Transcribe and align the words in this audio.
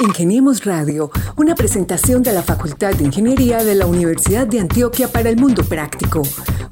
Ingeniemos 0.00 0.64
Radio, 0.64 1.10
una 1.36 1.54
presentación 1.54 2.22
de 2.22 2.32
la 2.32 2.42
Facultad 2.42 2.94
de 2.94 3.04
Ingeniería 3.04 3.62
de 3.62 3.74
la 3.74 3.84
Universidad 3.86 4.46
de 4.46 4.60
Antioquia 4.60 5.08
para 5.08 5.28
el 5.28 5.36
Mundo 5.36 5.62
Práctico. 5.62 6.22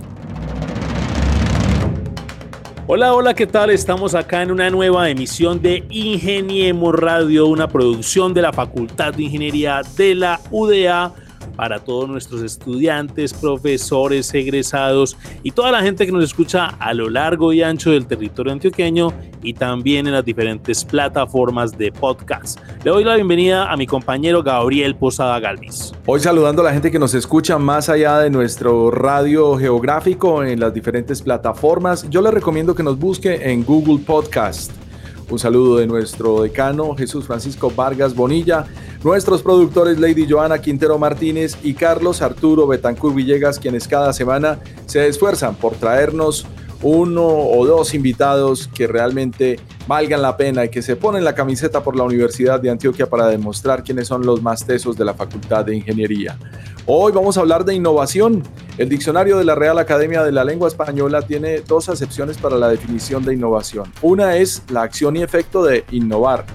Hola, 2.87 3.13
hola, 3.13 3.33
¿qué 3.33 3.47
tal? 3.47 3.71
Estamos 3.71 4.15
acá 4.15 4.43
en 4.43 4.51
una 4.51 4.69
nueva 4.69 5.09
emisión 5.09 5.61
de 5.61 5.83
Ingeniemos 5.89 6.95
Radio, 6.95 7.47
una 7.47 7.67
producción 7.67 8.33
de 8.33 8.43
la 8.43 8.53
Facultad 8.53 9.13
de 9.13 9.23
Ingeniería 9.23 9.81
de 9.97 10.15
la 10.15 10.39
UDA 10.51 11.13
para 11.55 11.79
todos 11.79 12.09
nuestros 12.09 12.41
estudiantes, 12.41 13.33
profesores, 13.33 14.33
egresados 14.33 15.17
y 15.43 15.51
toda 15.51 15.71
la 15.71 15.81
gente 15.81 16.05
que 16.05 16.11
nos 16.11 16.23
escucha 16.23 16.67
a 16.79 16.93
lo 16.93 17.09
largo 17.09 17.53
y 17.53 17.61
ancho 17.61 17.91
del 17.91 18.05
territorio 18.05 18.53
antioqueño 18.53 19.13
y 19.41 19.53
también 19.53 20.07
en 20.07 20.13
las 20.13 20.25
diferentes 20.25 20.83
plataformas 20.83 21.77
de 21.77 21.91
podcast. 21.91 22.59
Le 22.83 22.91
doy 22.91 23.03
la 23.03 23.15
bienvenida 23.15 23.71
a 23.71 23.77
mi 23.77 23.87
compañero 23.87 24.43
Gabriel 24.43 24.95
Posada 24.95 25.39
Galvis. 25.39 25.93
Hoy 26.05 26.19
saludando 26.19 26.61
a 26.61 26.65
la 26.65 26.73
gente 26.73 26.91
que 26.91 26.99
nos 26.99 27.13
escucha 27.13 27.57
más 27.57 27.89
allá 27.89 28.19
de 28.19 28.29
nuestro 28.29 28.91
radio 28.91 29.57
geográfico 29.57 30.43
en 30.43 30.59
las 30.59 30.73
diferentes 30.73 31.21
plataformas. 31.21 32.09
Yo 32.09 32.21
le 32.21 32.31
recomiendo 32.31 32.75
que 32.75 32.83
nos 32.83 32.97
busque 32.97 33.51
en 33.51 33.63
Google 33.63 34.03
Podcast. 34.05 34.84
Un 35.29 35.39
saludo 35.39 35.77
de 35.77 35.87
nuestro 35.87 36.41
decano 36.41 36.95
Jesús 36.95 37.25
Francisco 37.25 37.71
Vargas 37.75 38.15
Bonilla 38.15 38.65
Nuestros 39.03 39.41
productores 39.41 39.99
Lady 39.99 40.27
Joana 40.29 40.59
Quintero 40.59 40.97
Martínez 40.97 41.57
y 41.63 41.73
Carlos 41.73 42.21
Arturo 42.21 42.65
Betancur 42.65 43.13
Villegas, 43.13 43.59
quienes 43.59 43.87
cada 43.87 44.13
semana 44.13 44.59
se 44.87 45.07
esfuerzan 45.07 45.55
por 45.55 45.75
traernos 45.75 46.45
uno 46.85 47.25
o 47.25 47.65
dos 47.65 47.95
invitados 47.95 48.67
que 48.67 48.85
realmente 48.85 49.59
valgan 49.87 50.21
la 50.21 50.37
pena 50.37 50.65
y 50.65 50.69
que 50.69 50.83
se 50.83 50.95
ponen 50.95 51.23
la 51.23 51.33
camiseta 51.33 51.81
por 51.81 51.95
la 51.95 52.03
Universidad 52.03 52.59
de 52.59 52.69
Antioquia 52.69 53.09
para 53.09 53.25
demostrar 53.25 53.83
quiénes 53.83 54.07
son 54.07 54.23
los 54.23 54.43
más 54.43 54.67
tesos 54.67 54.95
de 54.95 55.03
la 55.03 55.15
Facultad 55.15 55.65
de 55.65 55.75
Ingeniería. 55.75 56.37
Hoy 56.85 57.11
vamos 57.11 57.37
a 57.37 57.41
hablar 57.41 57.65
de 57.65 57.73
innovación. 57.73 58.43
El 58.77 58.87
diccionario 58.87 59.39
de 59.39 59.45
la 59.45 59.55
Real 59.55 59.79
Academia 59.79 60.23
de 60.23 60.31
la 60.31 60.43
Lengua 60.43 60.67
Española 60.67 61.23
tiene 61.23 61.61
dos 61.61 61.89
acepciones 61.89 62.37
para 62.37 62.55
la 62.55 62.69
definición 62.69 63.25
de 63.25 63.33
innovación. 63.33 63.91
Una 64.03 64.37
es 64.37 64.61
la 64.69 64.83
acción 64.83 65.15
y 65.15 65.23
efecto 65.23 65.63
de 65.63 65.85
innovar, 65.89 66.45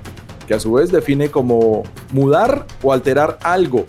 que 0.47 0.55
a 0.55 0.61
su 0.61 0.75
vez 0.75 0.92
define 0.92 1.33
como 1.33 1.83
mudar 2.12 2.67
o 2.84 2.92
alterar 2.92 3.36
algo, 3.42 3.84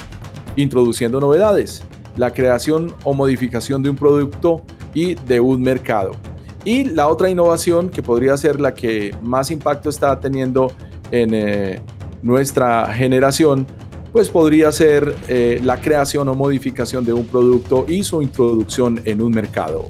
introduciendo 0.56 1.20
novedades, 1.20 1.84
la 2.18 2.34
creación 2.34 2.96
o 3.04 3.14
modificación 3.14 3.84
de 3.84 3.92
un 3.92 3.96
producto 3.96 4.64
y 4.96 5.14
de 5.14 5.40
un 5.40 5.62
mercado. 5.62 6.14
Y 6.64 6.86
la 6.86 7.08
otra 7.08 7.30
innovación, 7.30 7.90
que 7.90 8.04
podría 8.04 8.38
ser 8.38 8.60
la 8.60 8.74
que 8.74 9.16
más 9.22 9.50
impacto 9.52 9.90
está 9.90 10.20
teniendo 10.20 10.72
en 11.12 11.34
eh, 11.34 11.82
nuestra 12.22 12.94
generación, 12.94 13.66
pues 14.12 14.30
podría 14.30 14.72
ser 14.72 15.16
eh, 15.28 15.60
la 15.64 15.80
creación 15.80 16.28
o 16.28 16.36
modificación 16.36 17.06
de 17.06 17.14
un 17.14 17.26
producto 17.26 17.86
y 17.88 18.04
su 18.04 18.22
introducción 18.22 19.02
en 19.06 19.22
un 19.22 19.32
mercado. 19.32 19.90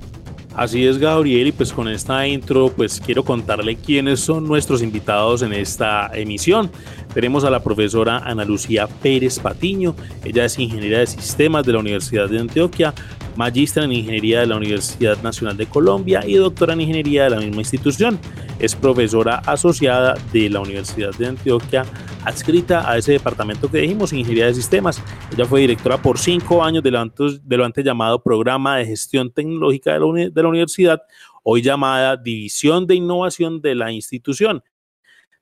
Así 0.53 0.85
es, 0.85 0.97
Gabriel, 0.97 1.47
y 1.47 1.51
pues 1.53 1.71
con 1.71 1.87
esta 1.87 2.27
intro, 2.27 2.69
pues 2.75 2.99
quiero 2.99 3.23
contarle 3.23 3.77
quiénes 3.77 4.19
son 4.19 4.45
nuestros 4.45 4.83
invitados 4.83 5.43
en 5.43 5.53
esta 5.53 6.11
emisión. 6.13 6.69
Tenemos 7.13 7.43
a 7.43 7.49
la 7.49 7.61
profesora 7.61 8.19
Ana 8.19 8.45
Lucía 8.45 8.87
Pérez 8.87 9.39
Patiño, 9.39 9.95
ella 10.23 10.45
es 10.45 10.57
ingeniera 10.57 10.99
de 10.99 11.07
sistemas 11.07 11.65
de 11.65 11.73
la 11.73 11.79
Universidad 11.79 12.29
de 12.29 12.39
Antioquia, 12.39 12.93
magistra 13.35 13.83
en 13.83 13.91
ingeniería 13.91 14.41
de 14.41 14.47
la 14.47 14.57
Universidad 14.57 15.21
Nacional 15.21 15.57
de 15.57 15.65
Colombia 15.65 16.21
y 16.25 16.35
doctora 16.35 16.73
en 16.73 16.81
ingeniería 16.81 17.25
de 17.25 17.31
la 17.31 17.39
misma 17.39 17.61
institución. 17.61 18.19
Es 18.59 18.75
profesora 18.75 19.41
asociada 19.45 20.15
de 20.31 20.49
la 20.49 20.61
Universidad 20.61 21.13
de 21.15 21.27
Antioquia, 21.27 21.85
adscrita 22.23 22.89
a 22.89 22.97
ese 22.97 23.13
departamento 23.13 23.69
que 23.69 23.79
dijimos, 23.79 24.13
Ingeniería 24.13 24.45
de 24.45 24.53
Sistemas. 24.53 25.01
Ella 25.33 25.45
fue 25.45 25.61
directora 25.61 26.01
por 26.01 26.17
cinco 26.17 26.63
años 26.63 26.83
de 26.83 26.91
lo 26.91 26.99
antes, 26.99 27.83
llamado 27.83 28.21
Programa 28.21 28.77
de 28.77 28.85
Gestión 28.85 29.31
Tecnológica 29.31 29.93
de 29.93 29.99
la, 29.99 30.29
de 30.29 30.43
la 30.43 30.47
universidad, 30.47 31.01
hoy 31.43 31.61
llamada 31.61 32.15
División 32.15 32.85
de 32.87 32.95
Innovación 32.95 33.61
de 33.61 33.75
la 33.75 33.91
institución. 33.91 34.63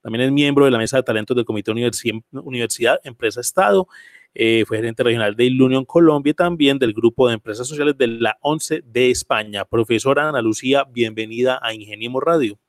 También 0.02 0.26
es 0.26 0.32
miembro 0.32 0.66
de 0.66 0.72
la 0.72 0.78
Mesa 0.78 0.98
de 0.98 1.04
Talentos 1.04 1.36
del 1.36 1.46
Comité 1.46 1.72
Universidad, 1.72 3.00
Empresa 3.04 3.42
Estado. 3.42 3.88
Eh, 4.34 4.64
fue 4.68 4.78
gerente 4.78 5.04
regional 5.04 5.36
de 5.36 5.46
Ilunion 5.46 5.86
Colombia 5.86 6.32
y 6.32 6.34
también 6.36 6.78
del 6.78 6.94
Grupo 6.94 7.28
de 7.28 7.34
Empresas 7.34 7.68
Sociales 7.68 7.98
de 7.98 8.08
la 8.08 8.38
ONCE 8.42 8.84
de 8.86 9.10
España. 9.10 9.66
Profesora 9.66 10.30
Ana 10.30 10.42
Lucía, 10.42 10.84
bienvenida 10.84 11.60
a 11.62 11.74
Ingeniemos 11.74 12.22
Radio. 12.24 12.60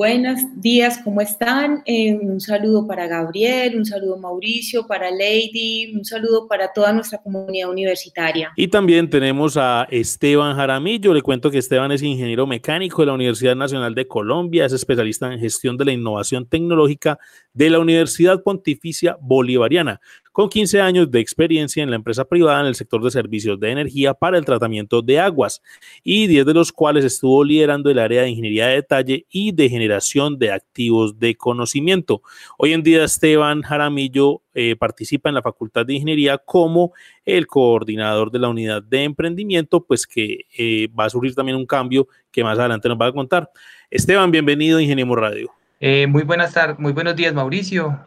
Buenos 0.00 0.40
días, 0.56 0.98
¿cómo 1.04 1.20
están? 1.20 1.82
Eh, 1.84 2.14
un 2.14 2.40
saludo 2.40 2.86
para 2.86 3.06
Gabriel, 3.06 3.76
un 3.76 3.84
saludo 3.84 4.16
Mauricio, 4.16 4.86
para 4.86 5.10
Lady, 5.10 5.92
un 5.94 6.06
saludo 6.06 6.48
para 6.48 6.72
toda 6.72 6.90
nuestra 6.94 7.18
comunidad 7.18 7.68
universitaria. 7.68 8.50
Y 8.56 8.68
también 8.68 9.10
tenemos 9.10 9.58
a 9.58 9.86
Esteban 9.90 10.56
Jaramillo. 10.56 11.12
Le 11.12 11.20
cuento 11.20 11.50
que 11.50 11.58
Esteban 11.58 11.92
es 11.92 12.00
ingeniero 12.00 12.46
mecánico 12.46 13.02
de 13.02 13.08
la 13.08 13.12
Universidad 13.12 13.54
Nacional 13.54 13.94
de 13.94 14.08
Colombia, 14.08 14.64
es 14.64 14.72
especialista 14.72 15.30
en 15.30 15.38
gestión 15.38 15.76
de 15.76 15.84
la 15.84 15.92
innovación 15.92 16.46
tecnológica 16.46 17.18
de 17.52 17.68
la 17.68 17.78
Universidad 17.78 18.42
Pontificia 18.42 19.18
Bolivariana 19.20 20.00
con 20.32 20.48
15 20.48 20.80
años 20.80 21.10
de 21.10 21.20
experiencia 21.20 21.82
en 21.82 21.90
la 21.90 21.96
empresa 21.96 22.24
privada 22.24 22.60
en 22.60 22.66
el 22.66 22.74
sector 22.74 23.02
de 23.02 23.10
servicios 23.10 23.58
de 23.58 23.70
energía 23.70 24.14
para 24.14 24.38
el 24.38 24.44
tratamiento 24.44 25.02
de 25.02 25.18
aguas 25.18 25.60
y 26.04 26.26
10 26.26 26.46
de 26.46 26.54
los 26.54 26.72
cuales 26.72 27.04
estuvo 27.04 27.42
liderando 27.42 27.90
el 27.90 27.98
área 27.98 28.22
de 28.22 28.30
ingeniería 28.30 28.68
de 28.68 28.74
detalle 28.76 29.26
y 29.30 29.52
de 29.52 29.68
generación 29.68 30.38
de 30.38 30.52
activos 30.52 31.18
de 31.18 31.34
conocimiento. 31.34 32.22
Hoy 32.58 32.72
en 32.72 32.82
día 32.82 33.04
Esteban 33.04 33.62
Jaramillo 33.62 34.42
eh, 34.54 34.76
participa 34.76 35.28
en 35.28 35.34
la 35.34 35.42
Facultad 35.42 35.84
de 35.84 35.94
Ingeniería 35.94 36.38
como 36.38 36.92
el 37.24 37.46
coordinador 37.46 38.30
de 38.30 38.38
la 38.38 38.48
unidad 38.48 38.82
de 38.82 39.04
emprendimiento, 39.04 39.84
pues 39.84 40.06
que 40.06 40.46
eh, 40.56 40.88
va 40.98 41.06
a 41.06 41.10
sufrir 41.10 41.34
también 41.34 41.56
un 41.56 41.66
cambio 41.66 42.08
que 42.30 42.44
más 42.44 42.58
adelante 42.58 42.88
nos 42.88 43.00
va 43.00 43.06
a 43.06 43.12
contar. 43.12 43.50
Esteban, 43.90 44.30
bienvenido 44.30 44.78
a 44.78 45.16
Radio. 45.16 45.50
Eh, 45.80 46.06
muy 46.06 46.22
buenas 46.22 46.52
tardes, 46.52 46.78
muy 46.78 46.92
buenos 46.92 47.16
días 47.16 47.32
Mauricio, 47.32 48.04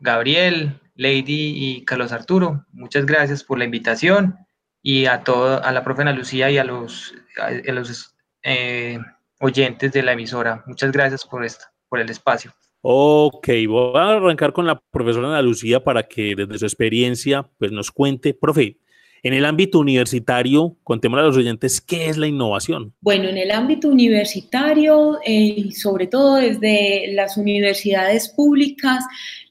Gabriel, 0.00 0.80
Lady 0.94 1.52
y 1.56 1.84
Carlos 1.84 2.12
Arturo. 2.12 2.64
Muchas 2.72 3.06
gracias 3.06 3.42
por 3.44 3.58
la 3.58 3.64
invitación 3.64 4.36
y 4.82 5.06
a 5.06 5.24
todo, 5.24 5.62
a 5.64 5.72
la 5.72 5.82
profe 5.82 6.02
Ana 6.02 6.12
Lucía 6.12 6.50
y 6.50 6.58
a 6.58 6.64
los, 6.64 7.14
a, 7.40 7.50
los 7.72 8.14
eh, 8.42 8.98
oyentes 9.40 9.92
de 9.92 10.02
la 10.02 10.12
emisora. 10.12 10.62
Muchas 10.66 10.92
gracias 10.92 11.24
por 11.24 11.44
esto, 11.44 11.64
por 11.88 12.00
el 12.00 12.10
espacio. 12.10 12.52
Ok, 12.82 13.48
voy 13.66 13.98
a 13.98 14.16
arrancar 14.16 14.52
con 14.52 14.66
la 14.66 14.78
profesora 14.90 15.28
Ana 15.28 15.42
Lucía 15.42 15.82
para 15.82 16.02
que 16.02 16.34
desde 16.36 16.58
su 16.58 16.66
experiencia 16.66 17.48
pues 17.58 17.72
nos 17.72 17.90
cuente, 17.90 18.34
profe, 18.34 18.78
en 19.24 19.32
el 19.32 19.46
ámbito 19.46 19.78
universitario, 19.78 20.76
contemos 20.82 21.18
a 21.18 21.22
los 21.22 21.36
oyentes 21.38 21.80
qué 21.80 22.10
es 22.10 22.18
la 22.18 22.26
innovación. 22.26 22.92
Bueno, 23.00 23.30
en 23.30 23.38
el 23.38 23.52
ámbito 23.52 23.88
universitario, 23.88 25.18
eh, 25.24 25.70
sobre 25.72 26.08
todo 26.08 26.36
desde 26.36 27.10
las 27.14 27.38
universidades 27.38 28.28
públicas, 28.28 29.02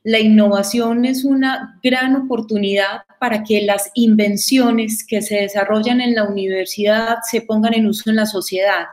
la 0.04 0.20
innovación 0.20 1.06
es 1.06 1.24
una 1.24 1.80
gran 1.82 2.16
oportunidad 2.16 3.04
para 3.20 3.44
que 3.44 3.62
las 3.62 3.90
invenciones 3.94 5.06
que 5.08 5.22
se 5.22 5.36
desarrollan 5.36 6.02
en 6.02 6.14
la 6.14 6.26
universidad 6.26 7.20
se 7.30 7.42
pongan 7.42 7.74
en 7.74 7.88
uso 7.88 8.10
en 8.10 8.18
la 8.18 8.26
sociedad. 8.26 8.86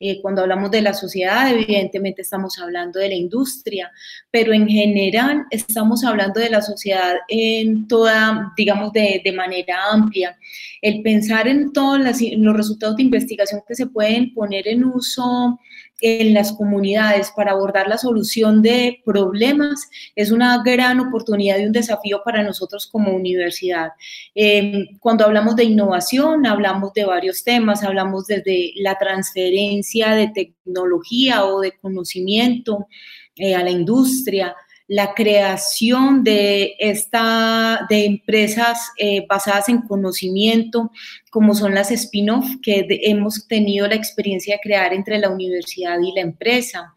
Eh, 0.00 0.20
cuando 0.20 0.42
hablamos 0.42 0.70
de 0.70 0.82
la 0.82 0.92
sociedad, 0.92 1.48
evidentemente 1.50 2.22
estamos 2.22 2.58
hablando 2.58 2.98
de 2.98 3.08
la 3.08 3.14
industria, 3.14 3.92
pero 4.30 4.52
en 4.52 4.68
general 4.68 5.44
estamos 5.50 6.02
hablando 6.02 6.40
de 6.40 6.50
la 6.50 6.62
sociedad 6.62 7.14
en 7.28 7.86
toda, 7.86 8.52
digamos, 8.56 8.92
de, 8.92 9.20
de 9.24 9.32
manera 9.32 9.76
amplia. 9.92 10.36
El 10.82 11.02
pensar 11.02 11.46
en 11.46 11.72
todos 11.72 12.00
los 12.00 12.56
resultados 12.56 12.96
de 12.96 13.02
investigación 13.02 13.62
que 13.68 13.74
se 13.74 13.86
pueden 13.86 14.34
poner 14.34 14.66
en 14.66 14.84
uso 14.84 15.60
en 16.00 16.34
las 16.34 16.52
comunidades 16.52 17.32
para 17.34 17.52
abordar 17.52 17.88
la 17.88 17.98
solución 17.98 18.62
de 18.62 19.00
problemas 19.04 19.88
es 20.16 20.30
una 20.30 20.62
gran 20.62 21.00
oportunidad 21.00 21.58
y 21.58 21.66
un 21.66 21.72
desafío 21.72 22.22
para 22.24 22.42
nosotros 22.42 22.86
como 22.86 23.12
universidad. 23.12 23.90
Em, 24.34 24.98
cuando 24.98 25.24
hablamos 25.24 25.56
de 25.56 25.64
innovación, 25.64 26.46
hablamos 26.46 26.92
de 26.94 27.04
varios 27.04 27.44
temas, 27.44 27.84
hablamos 27.84 28.26
desde 28.26 28.72
la 28.76 28.98
transferencia 28.98 30.10
de 30.14 30.28
tecnología 30.28 31.44
o 31.44 31.60
de 31.60 31.72
conocimiento 31.78 32.88
eh, 33.36 33.54
a 33.54 33.62
la 33.64 33.70
industria, 33.70 34.54
la 34.86 35.14
creación 35.14 36.24
de, 36.24 36.74
esta, 36.78 37.86
de 37.88 38.04
empresas 38.04 38.90
eh, 38.98 39.24
basadas 39.28 39.68
en 39.68 39.82
conocimiento, 39.82 40.90
como 41.30 41.54
son 41.54 41.74
las 41.74 41.90
spin-off 41.90 42.46
que 42.62 42.86
hemos 43.02 43.48
tenido 43.48 43.86
la 43.86 43.94
experiencia 43.94 44.56
de 44.56 44.60
crear 44.62 44.92
entre 44.92 45.18
la 45.18 45.30
universidad 45.30 45.98
y 46.00 46.12
la 46.12 46.20
empresa. 46.20 46.94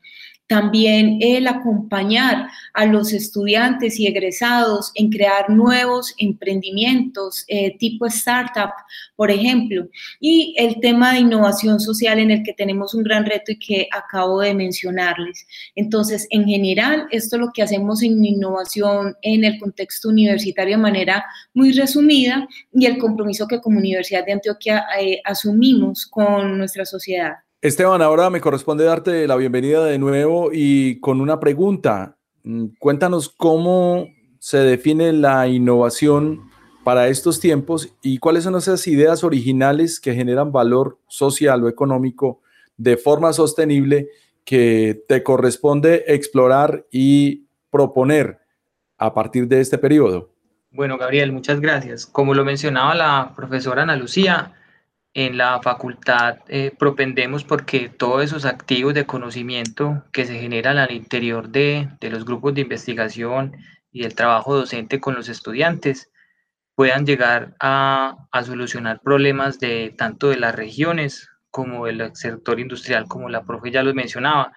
También 0.48 1.18
el 1.22 1.48
acompañar 1.48 2.48
a 2.74 2.86
los 2.86 3.12
estudiantes 3.14 4.00
y 4.00 4.08
egresados 4.08 4.92
en 4.96 5.10
crear 5.10 5.50
nuevos 5.50 6.16
emprendimientos 6.18 7.44
eh, 7.48 7.78
tipo 7.78 8.06
startup, 8.06 8.72
por 9.16 9.30
ejemplo, 9.30 9.88
y 10.20 10.56
el 10.58 10.80
tema 10.80 11.14
de 11.14 11.20
innovación 11.20 11.80
social 11.80 12.20
en 12.20 12.32
el 12.32 12.44
que 12.44 12.54
tenemos 12.54 12.94
un 12.94 13.04
gran 13.04 13.26
reto 13.26 13.52
y 13.52 13.60
que 13.60 13.88
acabo 13.92 14.40
de 14.40 14.54
mencionarles. 14.54 15.46
Entonces, 15.76 16.28
en 16.30 16.46
general, 16.46 17.08
esto 17.12 17.36
es 17.36 17.42
lo 17.42 17.52
que 17.54 17.64
hacemos 17.64 18.02
en 18.02 18.24
innovación 18.24 19.16
en 19.22 19.44
el 19.44 19.60
contexto 19.60 20.10
universitario 20.10 20.78
de 20.78 20.82
manera 20.82 21.26
muy 21.54 21.72
resumida 21.74 22.48
y 22.74 22.86
el 22.86 22.98
compromiso 22.98 23.48
que 23.48 23.60
como 23.60 23.80
Universidad 23.80 24.26
de 24.26 24.34
Antioquia 24.34 24.86
eh, 25.00 25.22
asumimos 25.26 26.06
con 26.08 26.58
nuestra 26.58 26.86
sociedad. 26.86 27.47
Esteban, 27.60 28.04
ahora 28.04 28.30
me 28.30 28.40
corresponde 28.40 28.84
darte 28.84 29.28
la 29.28 29.36
bienvenida 29.36 29.84
de 29.84 29.98
nuevo 29.98 30.52
y 30.54 31.00
con 31.00 31.20
una 31.20 31.40
pregunta. 31.40 32.16
Mm, 32.44 32.68
cuéntanos 32.78 33.30
cómo 33.30 34.08
se 34.38 34.60
define 34.60 35.12
la 35.12 35.48
innovación 35.48 36.52
para 36.84 37.08
estos 37.08 37.40
tiempos 37.40 37.92
y 38.04 38.20
cuáles 38.20 38.44
son 38.44 38.56
esas 38.56 38.86
ideas 38.88 39.24
originales 39.24 40.00
que 40.00 40.14
generan 40.14 40.52
valor 40.52 41.00
social 41.08 41.64
o 41.64 41.68
económico 41.68 42.42
de 42.78 42.96
forma 42.96 43.34
sostenible 43.34 44.10
que 44.46 45.04
te 45.08 45.24
corresponde 45.24 46.06
explorar 46.08 46.86
y 46.92 47.48
proponer 47.72 48.38
a 49.00 49.16
partir 49.16 49.48
de 49.48 49.62
este 49.62 49.80
periodo. 49.80 50.32
Bueno, 50.70 51.00
Gabriel, 51.00 51.32
muchas 51.32 51.60
gracias. 51.60 52.06
Como 52.06 52.36
lo 52.36 52.46
mencionaba 52.46 52.94
la 52.94 53.34
profesora 53.36 53.82
Ana 53.82 53.96
Lucía, 53.96 54.54
en 55.18 55.36
la 55.36 55.60
facultad 55.64 56.38
eh, 56.48 56.72
propendemos 56.78 57.44
porque 57.44 57.90
todos 57.90 58.24
esos 58.24 58.46
activos 58.46 58.94
de 58.94 59.08
conocimiento 59.08 60.04
que 60.14 60.28
se 60.28 60.40
generan 60.40 60.78
al 60.78 60.92
interior 60.92 61.50
de, 61.50 61.90
de 62.00 62.12
los 62.12 62.24
grupos 62.24 62.54
de 62.54 62.62
investigación 62.62 63.58
y 63.92 64.04
el 64.04 64.14
trabajo 64.14 64.56
docente 64.56 65.00
con 65.00 65.16
los 65.16 65.28
estudiantes 65.28 66.12
puedan 66.76 67.08
llegar 67.08 67.56
a, 67.60 68.28
a, 68.32 68.44
solucionar 68.44 69.02
problemas 69.02 69.60
de 69.60 69.92
tanto 69.98 70.30
de 70.30 70.38
las 70.38 70.54
regiones 70.54 71.28
como 71.50 71.88
del 71.88 72.16
sector 72.16 72.60
industrial, 72.60 73.08
como 73.08 73.28
la 73.28 73.44
profe 73.44 73.72
ya 73.72 73.82
lo 73.82 73.96
mencionaba. 73.96 74.54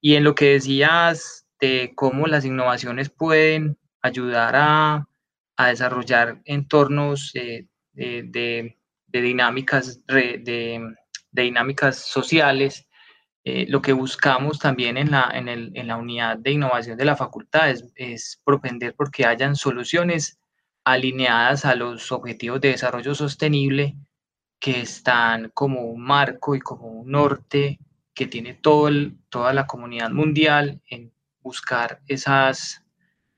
Y 0.00 0.14
en 0.14 0.24
lo 0.24 0.34
que 0.34 0.52
decías 0.52 1.46
de 1.60 1.92
cómo 1.94 2.26
las 2.26 2.46
innovaciones 2.46 3.10
pueden 3.10 3.76
ayudar 4.00 4.56
a, 4.56 5.08
a 5.58 5.66
desarrollar 5.66 6.40
entornos 6.46 7.32
eh, 7.34 7.66
de 7.92 8.79
de 9.10 9.22
dinámicas, 9.22 10.04
de, 10.06 10.94
dinámicas 11.32 11.98
sociales. 11.98 12.86
Eh, 13.42 13.66
lo 13.68 13.80
que 13.80 13.94
buscamos 13.94 14.58
también 14.58 14.98
en 14.98 15.10
la, 15.10 15.30
en, 15.32 15.48
el, 15.48 15.72
en 15.74 15.86
la 15.86 15.96
unidad 15.96 16.36
de 16.36 16.52
innovación 16.52 16.98
de 16.98 17.06
la 17.06 17.16
facultad 17.16 17.70
es, 17.70 17.90
es 17.94 18.40
propender 18.44 18.94
porque 18.94 19.24
hayan 19.24 19.56
soluciones 19.56 20.38
alineadas 20.84 21.64
a 21.64 21.74
los 21.74 22.12
objetivos 22.12 22.60
de 22.60 22.68
desarrollo 22.68 23.14
sostenible 23.14 23.96
que 24.58 24.80
están 24.80 25.50
como 25.54 25.82
un 25.82 26.02
marco 26.02 26.54
y 26.54 26.60
como 26.60 26.88
un 26.88 27.10
norte 27.10 27.78
que 28.14 28.26
tiene 28.26 28.54
todo 28.54 28.90
toda 29.30 29.54
la 29.54 29.66
comunidad 29.66 30.10
mundial 30.10 30.82
en 30.86 31.12
buscar 31.40 32.02
esas, 32.06 32.84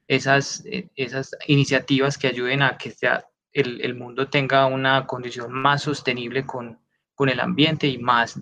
esas, 0.09 0.65
eh, 0.67 0.89
esas 0.97 1.37
iniciativas 1.47 2.19
que 2.19 2.27
ayuden 2.27 2.63
a 2.63 2.77
que 2.77 2.91
sea, 2.91 3.25
el, 3.53 3.95
mundo 3.95 4.29
tenga 4.29 4.67
una 4.67 5.07
condición 5.07 5.53
más 5.53 5.83
sostenible 5.83 6.47
con, 6.47 6.79
con 7.15 7.29
el 7.29 7.41
ambiente 7.41 7.87
y 7.87 7.99
más 7.99 8.41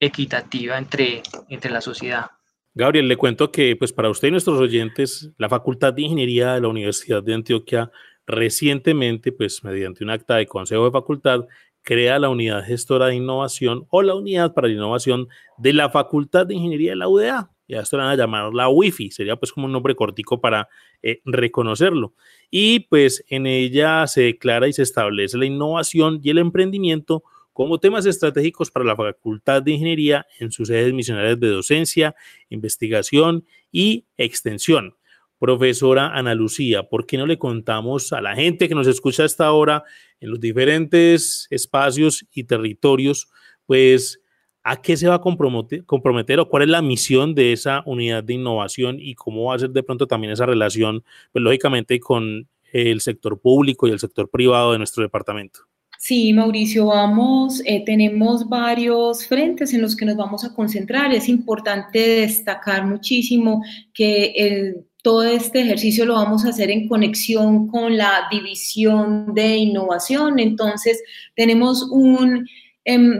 equitativa 0.00 0.78
entre, 0.78 1.22
entre 1.48 1.70
la 1.70 1.80
sociedad. 1.80 2.30
Gabriel, 2.74 3.08
le 3.08 3.16
cuento 3.16 3.50
que 3.50 3.74
pues 3.76 3.92
para 3.92 4.10
usted 4.10 4.28
y 4.28 4.30
nuestros 4.30 4.60
oyentes, 4.60 5.30
la 5.38 5.48
Facultad 5.48 5.94
de 5.94 6.02
Ingeniería 6.02 6.54
de 6.54 6.60
la 6.60 6.68
Universidad 6.68 7.22
de 7.22 7.34
Antioquia 7.34 7.90
recientemente, 8.26 9.32
pues 9.32 9.64
mediante 9.64 10.04
un 10.04 10.10
acta 10.10 10.36
de 10.36 10.46
Consejo 10.46 10.84
de 10.84 10.90
Facultad, 10.90 11.46
crea 11.82 12.18
la 12.18 12.28
Unidad 12.28 12.64
Gestora 12.64 13.06
de 13.06 13.14
Innovación 13.14 13.86
o 13.90 14.02
la 14.02 14.14
Unidad 14.14 14.52
para 14.52 14.68
la 14.68 14.74
Innovación 14.74 15.28
de 15.56 15.72
la 15.72 15.88
Facultad 15.88 16.46
de 16.46 16.54
Ingeniería 16.54 16.90
de 16.90 16.96
la 16.96 17.08
UDA 17.08 17.50
ya 17.68 17.80
esto 17.80 17.96
van 17.96 18.08
a 18.08 18.16
llamar 18.16 18.52
la 18.54 18.68
Wi-Fi, 18.68 19.10
sería 19.10 19.36
pues 19.36 19.52
como 19.52 19.66
un 19.66 19.72
nombre 19.72 19.94
cortico 19.94 20.40
para 20.40 20.68
eh, 21.02 21.20
reconocerlo. 21.24 22.14
Y 22.50 22.80
pues 22.80 23.24
en 23.28 23.46
ella 23.46 24.06
se 24.06 24.22
declara 24.22 24.68
y 24.68 24.72
se 24.72 24.82
establece 24.82 25.38
la 25.38 25.46
innovación 25.46 26.20
y 26.22 26.30
el 26.30 26.38
emprendimiento 26.38 27.24
como 27.52 27.78
temas 27.78 28.04
estratégicos 28.04 28.70
para 28.70 28.84
la 28.84 28.96
Facultad 28.96 29.62
de 29.62 29.72
Ingeniería 29.72 30.26
en 30.38 30.52
sus 30.52 30.68
sedes 30.68 30.92
misionales 30.92 31.40
de 31.40 31.48
docencia, 31.48 32.14
investigación 32.50 33.46
y 33.72 34.04
extensión. 34.18 34.94
Profesora 35.38 36.08
Ana 36.16 36.34
Lucía, 36.34 36.82
¿por 36.84 37.06
qué 37.06 37.16
no 37.16 37.26
le 37.26 37.38
contamos 37.38 38.12
a 38.12 38.20
la 38.20 38.34
gente 38.34 38.68
que 38.68 38.74
nos 38.74 38.86
escucha 38.86 39.24
hasta 39.24 39.46
ahora 39.46 39.84
en 40.20 40.30
los 40.30 40.40
diferentes 40.40 41.46
espacios 41.50 42.26
y 42.32 42.44
territorios, 42.44 43.28
pues 43.66 44.20
¿A 44.68 44.82
qué 44.82 44.96
se 44.96 45.06
va 45.06 45.14
a 45.14 45.20
comprometer, 45.20 46.40
o 46.40 46.48
cuál 46.48 46.64
es 46.64 46.68
la 46.68 46.82
misión 46.82 47.36
de 47.36 47.52
esa 47.52 47.84
unidad 47.86 48.24
de 48.24 48.34
innovación 48.34 48.96
y 48.98 49.14
cómo 49.14 49.44
va 49.44 49.54
a 49.54 49.60
ser 49.60 49.70
de 49.70 49.84
pronto 49.84 50.08
también 50.08 50.32
esa 50.32 50.44
relación, 50.44 51.04
pues 51.30 51.40
lógicamente 51.40 52.00
con 52.00 52.48
el 52.72 53.00
sector 53.00 53.40
público 53.40 53.86
y 53.86 53.92
el 53.92 54.00
sector 54.00 54.28
privado 54.28 54.72
de 54.72 54.78
nuestro 54.78 55.04
departamento? 55.04 55.60
Sí, 56.00 56.32
Mauricio, 56.32 56.86
vamos, 56.86 57.62
eh, 57.64 57.84
tenemos 57.86 58.48
varios 58.48 59.24
frentes 59.28 59.72
en 59.72 59.82
los 59.82 59.94
que 59.94 60.04
nos 60.04 60.16
vamos 60.16 60.44
a 60.44 60.52
concentrar. 60.52 61.12
Es 61.12 61.28
importante 61.28 62.00
destacar 62.22 62.84
muchísimo 62.86 63.62
que 63.94 64.74
todo 65.00 65.22
este 65.22 65.60
ejercicio 65.60 66.04
lo 66.04 66.14
vamos 66.14 66.44
a 66.44 66.48
hacer 66.48 66.72
en 66.72 66.88
conexión 66.88 67.68
con 67.68 67.96
la 67.96 68.26
división 68.32 69.32
de 69.32 69.58
innovación. 69.58 70.40
Entonces, 70.40 71.00
tenemos 71.36 71.88
un 71.88 72.48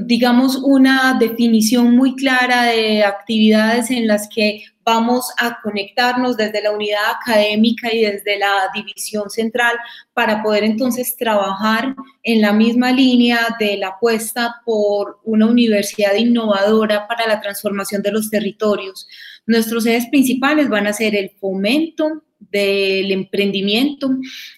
digamos, 0.04 0.56
una 0.62 1.16
definición 1.18 1.96
muy 1.96 2.14
clara 2.14 2.64
de 2.64 3.02
actividades 3.02 3.90
en 3.90 4.06
las 4.06 4.28
que 4.32 4.62
vamos 4.84 5.32
a 5.38 5.58
conectarnos 5.60 6.36
desde 6.36 6.62
la 6.62 6.70
unidad 6.70 7.00
académica 7.20 7.92
y 7.92 8.02
desde 8.02 8.38
la 8.38 8.70
división 8.72 9.28
central 9.28 9.74
para 10.14 10.44
poder 10.44 10.62
entonces 10.62 11.16
trabajar 11.16 11.96
en 12.22 12.40
la 12.40 12.52
misma 12.52 12.92
línea 12.92 13.40
de 13.58 13.76
la 13.78 13.88
apuesta 13.88 14.54
por 14.64 15.18
una 15.24 15.46
universidad 15.46 16.14
innovadora 16.14 17.08
para 17.08 17.26
la 17.26 17.40
transformación 17.40 18.02
de 18.02 18.12
los 18.12 18.30
territorios. 18.30 19.08
Nuestros 19.46 19.84
ejes 19.86 20.06
principales 20.06 20.68
van 20.68 20.86
a 20.86 20.92
ser 20.92 21.16
el 21.16 21.30
fomento 21.40 22.22
del 22.38 23.10
emprendimiento 23.10 24.10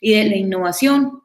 y 0.02 0.12
de 0.12 0.24
la 0.24 0.36
innovación, 0.36 1.22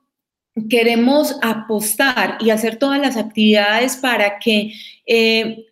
queremos 0.70 1.38
apostar 1.42 2.38
y 2.40 2.52
hacer 2.52 2.78
todas 2.78 3.00
las 3.00 3.18
actividades 3.18 3.98
para 3.98 4.40
que 4.40 4.74
eh, 5.06 5.66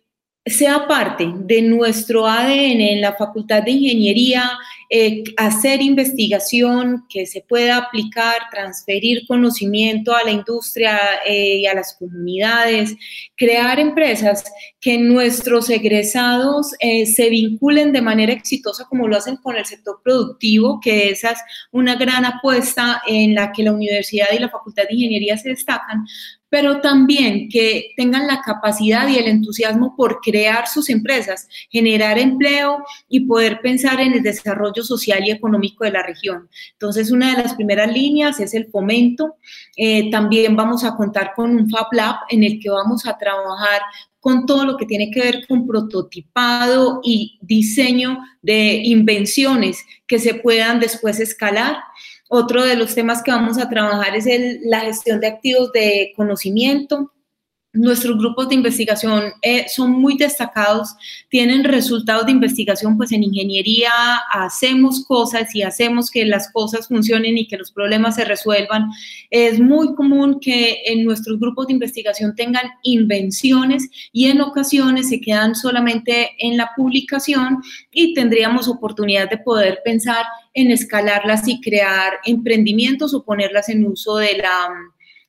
sea 0.44 0.88
parte 0.88 1.32
de 1.32 1.62
nuestro 1.62 2.26
ADN 2.26 2.80
en 2.80 3.00
la 3.00 3.14
Facultad 3.14 3.62
de 3.62 3.70
Ingeniería, 3.70 4.58
eh, 4.90 5.22
hacer 5.36 5.80
investigación 5.80 7.06
que 7.08 7.26
se 7.26 7.42
pueda 7.42 7.76
aplicar, 7.76 8.34
transferir 8.50 9.24
conocimiento 9.28 10.14
a 10.14 10.24
la 10.24 10.32
industria 10.32 10.98
eh, 11.24 11.58
y 11.58 11.66
a 11.66 11.74
las 11.74 11.94
comunidades, 11.94 12.96
crear 13.36 13.78
empresas 13.78 14.42
que 14.80 14.98
nuestros 14.98 15.70
egresados 15.70 16.72
eh, 16.80 17.06
se 17.06 17.30
vinculen 17.30 17.92
de 17.92 18.02
manera 18.02 18.32
exitosa 18.32 18.86
como 18.88 19.06
lo 19.06 19.16
hacen 19.16 19.36
con 19.36 19.56
el 19.56 19.64
sector 19.64 20.00
productivo, 20.02 20.80
que 20.80 21.10
esa 21.10 21.30
es 21.30 21.38
una 21.70 21.94
gran 21.94 22.24
apuesta 22.24 23.00
en 23.06 23.36
la 23.36 23.52
que 23.52 23.62
la 23.62 23.72
universidad 23.72 24.26
y 24.32 24.40
la 24.40 24.50
Facultad 24.50 24.82
de 24.88 24.94
Ingeniería 24.94 25.38
se 25.38 25.50
destacan, 25.50 26.04
pero 26.52 26.82
también 26.82 27.48
que 27.48 27.94
tengan 27.96 28.26
la 28.26 28.42
capacidad 28.42 29.08
y 29.08 29.16
el 29.16 29.26
entusiasmo 29.26 29.96
por 29.96 30.20
crear 30.20 30.68
sus 30.68 30.90
empresas, 30.90 31.48
generar 31.70 32.18
empleo 32.18 32.84
y 33.08 33.20
poder 33.20 33.62
pensar 33.62 34.02
en 34.02 34.12
el 34.12 34.22
desarrollo 34.22 34.84
social 34.84 35.26
y 35.26 35.30
económico 35.30 35.84
de 35.84 35.92
la 35.92 36.02
región. 36.02 36.50
Entonces, 36.72 37.10
una 37.10 37.34
de 37.34 37.42
las 37.42 37.54
primeras 37.54 37.90
líneas 37.90 38.38
es 38.38 38.52
el 38.52 38.66
fomento. 38.66 39.36
Eh, 39.78 40.10
también 40.10 40.54
vamos 40.54 40.84
a 40.84 40.94
contar 40.94 41.32
con 41.34 41.56
un 41.56 41.70
Fab 41.70 41.86
Lab 41.92 42.16
en 42.28 42.44
el 42.44 42.60
que 42.60 42.68
vamos 42.68 43.06
a 43.06 43.16
trabajar 43.16 43.80
con 44.20 44.44
todo 44.44 44.66
lo 44.66 44.76
que 44.76 44.84
tiene 44.84 45.10
que 45.10 45.20
ver 45.20 45.46
con 45.48 45.66
prototipado 45.66 47.00
y 47.02 47.38
diseño 47.40 48.18
de 48.42 48.82
invenciones 48.84 49.84
que 50.06 50.18
se 50.18 50.34
puedan 50.34 50.80
después 50.80 51.18
escalar. 51.18 51.78
Otro 52.34 52.64
de 52.64 52.76
los 52.76 52.94
temas 52.94 53.22
que 53.22 53.30
vamos 53.30 53.58
a 53.58 53.68
trabajar 53.68 54.16
es 54.16 54.26
la 54.62 54.80
gestión 54.80 55.20
de 55.20 55.26
activos 55.26 55.70
de 55.72 56.14
conocimiento. 56.16 57.11
Nuestros 57.74 58.18
grupos 58.18 58.50
de 58.50 58.56
investigación 58.56 59.32
eh, 59.40 59.64
son 59.66 59.92
muy 59.92 60.18
destacados, 60.18 60.94
tienen 61.30 61.64
resultados 61.64 62.26
de 62.26 62.32
investigación, 62.32 62.98
pues 62.98 63.12
en 63.12 63.22
ingeniería 63.22 63.90
hacemos 64.30 65.06
cosas 65.06 65.54
y 65.54 65.62
hacemos 65.62 66.10
que 66.10 66.26
las 66.26 66.52
cosas 66.52 66.86
funcionen 66.86 67.38
y 67.38 67.46
que 67.46 67.56
los 67.56 67.72
problemas 67.72 68.16
se 68.16 68.26
resuelvan. 68.26 68.90
Es 69.30 69.58
muy 69.58 69.94
común 69.94 70.38
que 70.38 70.82
en 70.84 71.02
nuestros 71.06 71.40
grupos 71.40 71.68
de 71.68 71.72
investigación 71.72 72.34
tengan 72.36 72.66
invenciones 72.82 73.88
y 74.12 74.26
en 74.26 74.42
ocasiones 74.42 75.08
se 75.08 75.22
quedan 75.22 75.54
solamente 75.54 76.32
en 76.40 76.58
la 76.58 76.72
publicación 76.76 77.62
y 77.90 78.12
tendríamos 78.12 78.68
oportunidad 78.68 79.30
de 79.30 79.38
poder 79.38 79.78
pensar 79.82 80.26
en 80.52 80.70
escalarlas 80.70 81.48
y 81.48 81.58
crear 81.62 82.18
emprendimientos 82.26 83.14
o 83.14 83.24
ponerlas 83.24 83.70
en 83.70 83.86
uso 83.86 84.16
de 84.16 84.36
la 84.36 84.68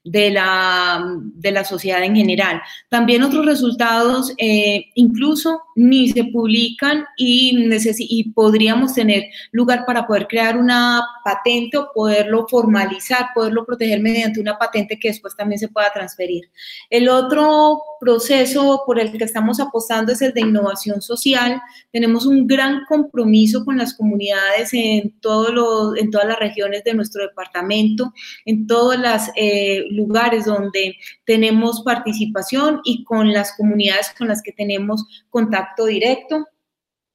de 0.03 0.31
la, 0.31 1.05
de 1.15 1.51
la 1.51 1.63
sociedad 1.63 2.03
en 2.03 2.15
general. 2.15 2.61
También 2.89 3.23
otros 3.23 3.45
resultados 3.45 4.33
eh, 4.37 4.85
incluso 4.95 5.61
ni 5.75 6.09
se 6.09 6.25
publican 6.25 7.05
y, 7.17 7.69
y 7.99 8.29
podríamos 8.31 8.93
tener 8.93 9.25
lugar 9.51 9.85
para 9.85 10.05
poder 10.05 10.27
crear 10.27 10.57
una 10.57 11.01
patente 11.23 11.77
o 11.77 11.91
poderlo 11.93 12.47
formalizar, 12.47 13.27
poderlo 13.33 13.65
proteger 13.65 14.01
mediante 14.01 14.39
una 14.39 14.57
patente 14.57 14.99
que 14.99 15.09
después 15.09 15.35
también 15.35 15.59
se 15.59 15.69
pueda 15.69 15.91
transferir. 15.93 16.49
El 16.89 17.09
otro 17.09 17.81
proceso 17.99 18.83
por 18.85 18.99
el 18.99 19.11
que 19.17 19.23
estamos 19.23 19.59
apostando 19.59 20.11
es 20.11 20.21
el 20.21 20.33
de 20.33 20.41
innovación 20.41 21.01
social. 21.01 21.61
Tenemos 21.91 22.25
un 22.25 22.45
gran 22.47 22.85
compromiso 22.87 23.63
con 23.63 23.77
las 23.77 23.93
comunidades 23.93 24.73
en, 24.73 25.19
todos 25.21 25.53
los, 25.53 25.97
en 25.97 26.11
todas 26.11 26.27
las 26.27 26.39
regiones 26.39 26.83
de 26.83 26.93
nuestro 26.93 27.23
departamento, 27.23 28.13
en 28.45 28.67
todas 28.67 28.99
las... 28.99 29.31
Eh, 29.35 29.85
lugares 29.91 30.45
donde 30.45 30.95
tenemos 31.25 31.81
participación 31.83 32.81
y 32.83 33.03
con 33.03 33.31
las 33.31 33.55
comunidades 33.55 34.13
con 34.17 34.27
las 34.27 34.41
que 34.41 34.51
tenemos 34.51 35.05
contacto 35.29 35.62
directo 35.85 36.47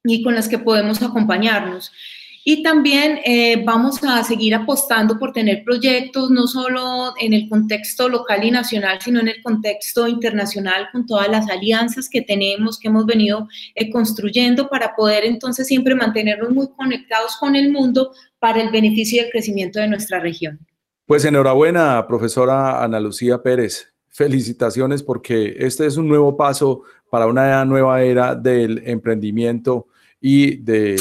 y 0.03 0.23
con 0.23 0.35
las 0.35 0.47
que 0.47 0.59
podemos 0.59 1.01
acompañarnos. 1.01 1.91
Y 2.45 2.63
también 2.63 3.19
eh, 3.25 3.61
vamos 3.63 4.03
a 4.03 4.23
seguir 4.23 4.55
apostando 4.55 5.19
por 5.19 5.33
tener 5.33 5.63
proyectos 5.63 6.31
no 6.31 6.47
solo 6.47 7.13
en 7.19 7.33
el 7.33 7.49
contexto 7.49 8.07
local 8.07 8.43
y 8.43 8.49
nacional, 8.49 8.99
sino 9.01 9.19
en 9.19 9.27
el 9.27 9.43
contexto 9.43 10.07
internacional 10.07 10.87
con 10.91 11.05
todas 11.05 11.29
las 11.29 11.49
alianzas 11.49 12.09
que 12.09 12.21
tenemos, 12.21 12.79
que 12.79 12.87
hemos 12.87 13.05
venido 13.05 13.47
eh, 13.75 13.91
construyendo 13.91 14.69
para 14.69 14.95
poder 14.95 15.25
entonces 15.25 15.67
siempre 15.67 15.95
mantenernos 15.95 16.49
muy 16.49 16.69
conectados 16.69 17.35
con 17.37 17.55
el 17.55 17.71
mundo 17.71 18.13
para 18.39 18.61
el 18.61 18.71
beneficio 18.71 19.21
y 19.21 19.25
el 19.25 19.31
crecimiento 19.31 19.79
de 19.79 19.89
nuestra 19.89 20.19
región. 20.19 20.59
Pues 21.05 21.25
enhorabuena, 21.25 22.05
profesora 22.07 22.83
Ana 22.83 22.99
Lucía 22.99 23.43
Pérez. 23.43 23.93
Felicitaciones 24.19 25.01
porque 25.01 25.55
este 25.59 25.85
es 25.85 25.95
un 25.95 26.09
nuevo 26.09 26.35
paso 26.35 26.81
para 27.09 27.25
una 27.25 27.63
nueva 27.63 28.01
era 28.03 28.35
del 28.35 28.83
emprendimiento 28.85 29.87
y 30.19 30.57
de 30.57 30.97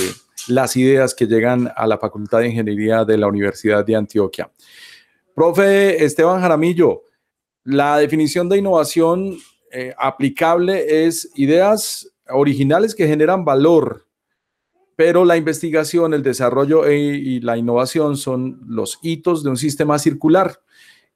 las 0.47 0.77
ideas 0.77 1.17
que 1.17 1.27
llegan 1.27 1.69
a 1.75 1.85
la 1.89 1.99
Facultad 1.99 2.39
de 2.39 2.51
Ingeniería 2.51 3.05
de 3.05 3.19
la 3.19 3.27
Universidad 3.27 3.85
de 3.85 3.97
Antioquia. 3.97 4.49
Profe 5.35 6.05
Esteban 6.05 6.41
Jaramillo, 6.41 7.03
la 7.65 7.99
definición 7.99 8.49
de 8.49 8.59
innovación 8.59 9.37
eh, 9.73 9.93
aplicable 9.99 11.05
es 11.05 11.29
ideas 11.35 12.09
originales 12.29 12.95
que 12.95 13.09
generan 13.09 13.45
valor 13.45 14.07
pero 14.95 15.25
la 15.25 15.37
investigación, 15.37 16.15
el 16.15 16.23
desarrollo 16.23 16.87
e, 16.87 16.99
y 16.99 17.41
la 17.41 17.57
innovación 17.57 18.17
son 18.17 18.61
los 18.69 19.01
hitos 19.03 19.43
de 19.43 19.51
un 19.51 19.57
sistema 19.57 19.99
circular. 19.99 20.61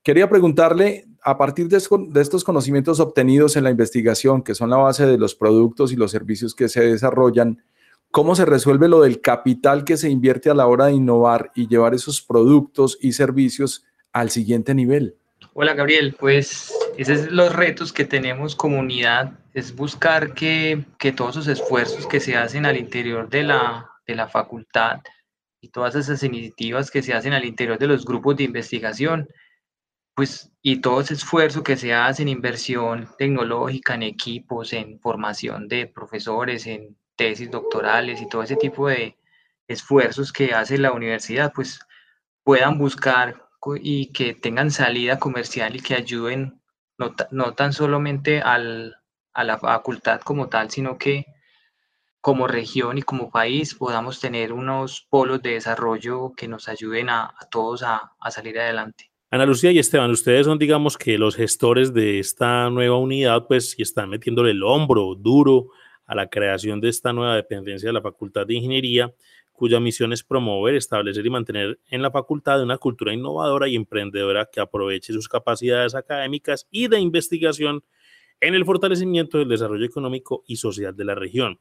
Quería 0.04 0.28
preguntarle, 0.28 1.06
a 1.22 1.38
partir 1.38 1.68
de, 1.68 1.76
estos 1.76 2.44
conocimientos 2.44 2.98
obtenidos 2.98 3.56
en 3.56 3.64
la 3.64 3.70
investigación, 3.70 4.42
que 4.42 4.54
son 4.54 4.70
la 4.70 4.76
base 4.76 5.06
de 5.06 5.18
los 5.18 5.34
productos 5.34 5.92
y 5.92 5.96
los 5.96 6.10
servicios 6.10 6.54
que 6.54 6.68
se 6.68 6.82
desarrollan, 6.82 7.62
¿cómo 8.10 8.34
se 8.34 8.44
resuelve 8.44 8.88
lo 8.88 9.02
del 9.02 9.20
capital 9.20 9.84
que 9.84 9.96
se 9.96 10.10
invierte 10.10 10.50
a 10.50 10.54
la 10.54 10.66
hora 10.66 10.86
de 10.86 10.94
innovar 10.94 11.52
y 11.54 11.68
llevar 11.68 11.94
esos 11.94 12.22
productos 12.22 12.98
y 13.00 13.12
servicios 13.12 13.84
al 14.12 14.30
siguiente 14.30 14.74
nivel? 14.74 15.16
Hola 15.54 15.74
Gabriel, 15.74 16.16
pues 16.18 16.72
esos 16.96 17.20
son 17.20 17.36
los 17.36 17.54
retos 17.54 17.92
que 17.92 18.04
tenemos 18.04 18.56
comunidad, 18.56 19.32
es 19.54 19.74
buscar 19.74 20.34
que, 20.34 20.84
que 20.98 21.12
todos 21.12 21.36
esos 21.36 21.48
esfuerzos 21.48 22.06
que 22.06 22.20
se 22.20 22.36
hacen 22.36 22.66
al 22.66 22.76
interior 22.76 23.28
de 23.28 23.44
la, 23.44 23.90
de 24.06 24.16
la 24.16 24.28
facultad 24.28 25.00
y 25.60 25.68
todas 25.68 25.94
esas 25.94 26.22
iniciativas 26.24 26.90
que 26.90 27.02
se 27.02 27.14
hacen 27.14 27.32
al 27.32 27.44
interior 27.44 27.78
de 27.78 27.86
los 27.86 28.04
grupos 28.04 28.36
de 28.36 28.44
investigación, 28.44 29.28
pues 30.14 30.52
y 30.62 30.80
todo 30.80 31.00
ese 31.00 31.14
esfuerzo 31.14 31.62
que 31.62 31.76
se 31.76 31.94
hace 31.94 32.22
en 32.22 32.28
inversión 32.28 33.08
tecnológica, 33.18 33.94
en 33.94 34.02
equipos, 34.04 34.72
en 34.72 35.00
formación 35.00 35.68
de 35.68 35.86
profesores, 35.86 36.66
en 36.66 36.96
tesis 37.16 37.50
doctorales 37.50 38.20
y 38.20 38.28
todo 38.28 38.42
ese 38.42 38.56
tipo 38.56 38.88
de 38.88 39.18
esfuerzos 39.68 40.32
que 40.32 40.54
hace 40.54 40.78
la 40.78 40.92
universidad, 40.92 41.52
pues 41.54 41.80
puedan 42.44 42.78
buscar 42.78 43.48
y 43.80 44.12
que 44.12 44.34
tengan 44.34 44.70
salida 44.70 45.18
comercial 45.18 45.76
y 45.76 45.80
que 45.80 45.94
ayuden 45.94 46.60
no, 46.98 47.14
no 47.30 47.54
tan 47.54 47.72
solamente 47.72 48.40
al, 48.40 48.96
a 49.32 49.44
la 49.44 49.58
facultad 49.58 50.20
como 50.20 50.48
tal, 50.48 50.70
sino 50.70 50.98
que 50.98 51.26
como 52.20 52.46
región 52.46 52.98
y 52.98 53.02
como 53.02 53.30
país 53.30 53.74
podamos 53.74 54.20
tener 54.20 54.52
unos 54.52 55.06
polos 55.10 55.42
de 55.42 55.54
desarrollo 55.54 56.32
que 56.36 56.48
nos 56.48 56.68
ayuden 56.68 57.10
a, 57.10 57.34
todos 57.50 57.82
a, 57.82 58.14
a, 58.20 58.30
salir 58.30 58.58
adelante. 58.60 59.11
Ana 59.34 59.46
Lucía 59.46 59.72
y 59.72 59.78
Esteban, 59.78 60.10
ustedes 60.10 60.44
son, 60.44 60.58
digamos, 60.58 60.98
que 60.98 61.16
los 61.16 61.36
gestores 61.36 61.94
de 61.94 62.18
esta 62.18 62.68
nueva 62.68 62.98
unidad, 62.98 63.46
pues, 63.46 63.74
y 63.78 63.82
están 63.82 64.10
metiéndole 64.10 64.50
el 64.50 64.62
hombro 64.62 65.14
duro 65.14 65.68
a 66.04 66.14
la 66.14 66.28
creación 66.28 66.82
de 66.82 66.90
esta 66.90 67.14
nueva 67.14 67.36
dependencia 67.36 67.88
de 67.88 67.94
la 67.94 68.02
Facultad 68.02 68.46
de 68.46 68.56
Ingeniería 68.56 69.10
cuya 69.52 69.80
misión 69.80 70.12
es 70.12 70.22
promover, 70.22 70.74
establecer 70.74 71.24
y 71.24 71.30
mantener 71.30 71.80
en 71.88 72.02
la 72.02 72.10
facultad 72.10 72.62
una 72.62 72.76
cultura 72.76 73.14
innovadora 73.14 73.68
y 73.68 73.76
emprendedora 73.76 74.50
que 74.52 74.60
aproveche 74.60 75.14
sus 75.14 75.30
capacidades 75.30 75.94
académicas 75.94 76.68
y 76.70 76.88
de 76.88 77.00
investigación 77.00 77.82
en 78.38 78.54
el 78.54 78.66
fortalecimiento 78.66 79.38
del 79.38 79.48
desarrollo 79.48 79.86
económico 79.86 80.44
y 80.46 80.56
social 80.56 80.94
de 80.94 81.06
la 81.06 81.14
región. 81.14 81.58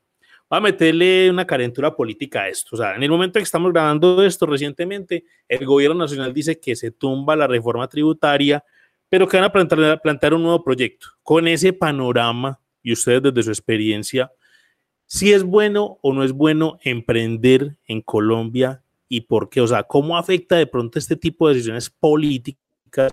Va 0.51 0.57
a 0.57 0.61
meterle 0.61 1.29
una 1.29 1.45
carentura 1.47 1.95
política 1.95 2.41
a 2.41 2.49
esto. 2.49 2.75
O 2.75 2.77
sea, 2.77 2.95
en 2.95 3.03
el 3.03 3.09
momento 3.09 3.39
que 3.39 3.43
estamos 3.43 3.71
grabando 3.71 4.23
esto 4.23 4.45
recientemente, 4.45 5.23
el 5.47 5.65
gobierno 5.65 5.95
nacional 5.95 6.33
dice 6.33 6.59
que 6.59 6.75
se 6.75 6.91
tumba 6.91 7.35
la 7.35 7.47
reforma 7.47 7.87
tributaria, 7.87 8.63
pero 9.07 9.27
que 9.27 9.37
van 9.37 9.45
a 9.45 9.51
plantear, 9.51 10.01
plantear 10.01 10.33
un 10.33 10.43
nuevo 10.43 10.63
proyecto. 10.63 11.07
Con 11.23 11.47
ese 11.47 11.71
panorama, 11.71 12.59
y 12.83 12.91
ustedes 12.91 13.23
desde 13.23 13.43
su 13.43 13.51
experiencia, 13.51 14.31
si 15.05 15.33
es 15.33 15.43
bueno 15.43 15.99
o 16.01 16.13
no 16.13 16.23
es 16.23 16.31
bueno 16.31 16.79
emprender 16.83 17.77
en 17.85 18.01
Colombia 18.01 18.81
y 19.07 19.21
por 19.21 19.49
qué, 19.49 19.61
o 19.61 19.67
sea, 19.67 19.83
cómo 19.83 20.17
afecta 20.17 20.55
de 20.55 20.67
pronto 20.67 20.99
este 20.99 21.17
tipo 21.17 21.47
de 21.47 21.53
decisiones 21.53 21.89
políticas 21.89 23.11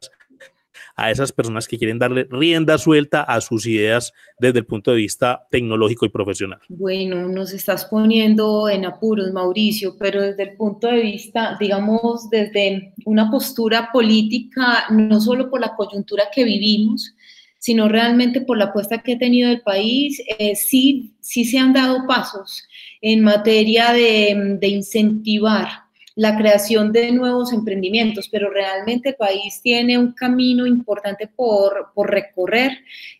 a 0.96 1.10
esas 1.10 1.32
personas 1.32 1.66
que 1.66 1.78
quieren 1.78 1.98
darle 1.98 2.26
rienda 2.30 2.78
suelta 2.78 3.22
a 3.22 3.40
sus 3.40 3.66
ideas 3.66 4.12
desde 4.38 4.60
el 4.60 4.66
punto 4.66 4.90
de 4.90 4.98
vista 4.98 5.46
tecnológico 5.50 6.06
y 6.06 6.10
profesional. 6.10 6.60
Bueno, 6.68 7.28
nos 7.28 7.52
estás 7.52 7.84
poniendo 7.84 8.68
en 8.68 8.84
apuros, 8.84 9.32
Mauricio, 9.32 9.96
pero 9.98 10.22
desde 10.22 10.42
el 10.44 10.56
punto 10.56 10.88
de 10.88 11.02
vista, 11.02 11.56
digamos, 11.58 12.28
desde 12.30 12.94
una 13.04 13.30
postura 13.30 13.90
política, 13.92 14.84
no 14.90 15.20
solo 15.20 15.50
por 15.50 15.60
la 15.60 15.74
coyuntura 15.76 16.24
que 16.34 16.44
vivimos, 16.44 17.14
sino 17.58 17.88
realmente 17.88 18.40
por 18.40 18.56
la 18.56 18.66
apuesta 18.66 18.98
que 18.98 19.14
ha 19.14 19.18
tenido 19.18 19.50
el 19.50 19.62
país, 19.62 20.22
eh, 20.38 20.54
sí, 20.54 21.12
sí 21.20 21.44
se 21.44 21.58
han 21.58 21.72
dado 21.72 22.06
pasos 22.06 22.64
en 23.00 23.22
materia 23.22 23.92
de, 23.92 24.56
de 24.60 24.68
incentivar 24.68 25.87
la 26.18 26.36
creación 26.36 26.90
de 26.90 27.12
nuevos 27.12 27.52
emprendimientos, 27.52 28.28
pero 28.28 28.50
realmente 28.50 29.10
el 29.10 29.14
país 29.14 29.60
tiene 29.62 29.96
un 29.96 30.10
camino 30.14 30.66
importante 30.66 31.28
por, 31.28 31.92
por, 31.94 32.10
recorrer 32.10 32.72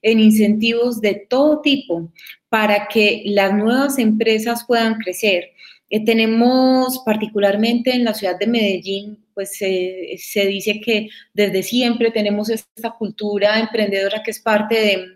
en 0.03 0.19
incentivos 0.19 1.01
de 1.01 1.27
todo 1.31 1.61
tipo 1.61 2.11
para 2.49 2.89
que 2.89 3.23
las 3.27 3.55
nuevas 3.55 4.01
empresas 4.01 4.65
puedan 4.67 4.95
crecer. 4.95 5.53
Eh, 5.91 6.05
tenemos 6.05 7.01
particularmente 7.07 7.93
en 7.93 8.03
la 8.03 8.15
ciudad 8.15 8.37
de 8.37 8.49
Medellín, 8.49 9.25
pues 9.33 9.57
se 9.57 10.47
dice 10.49 10.81
que 10.81 11.09
desde 11.33 11.63
siempre 11.63 12.11
tenemos 12.11 12.51
esta 12.51 12.91
cultura 12.91 13.61
emprendedora 13.61 14.25
que 14.25 14.33
es 14.33 14.41
parte 14.41 14.75
de, 14.75 15.07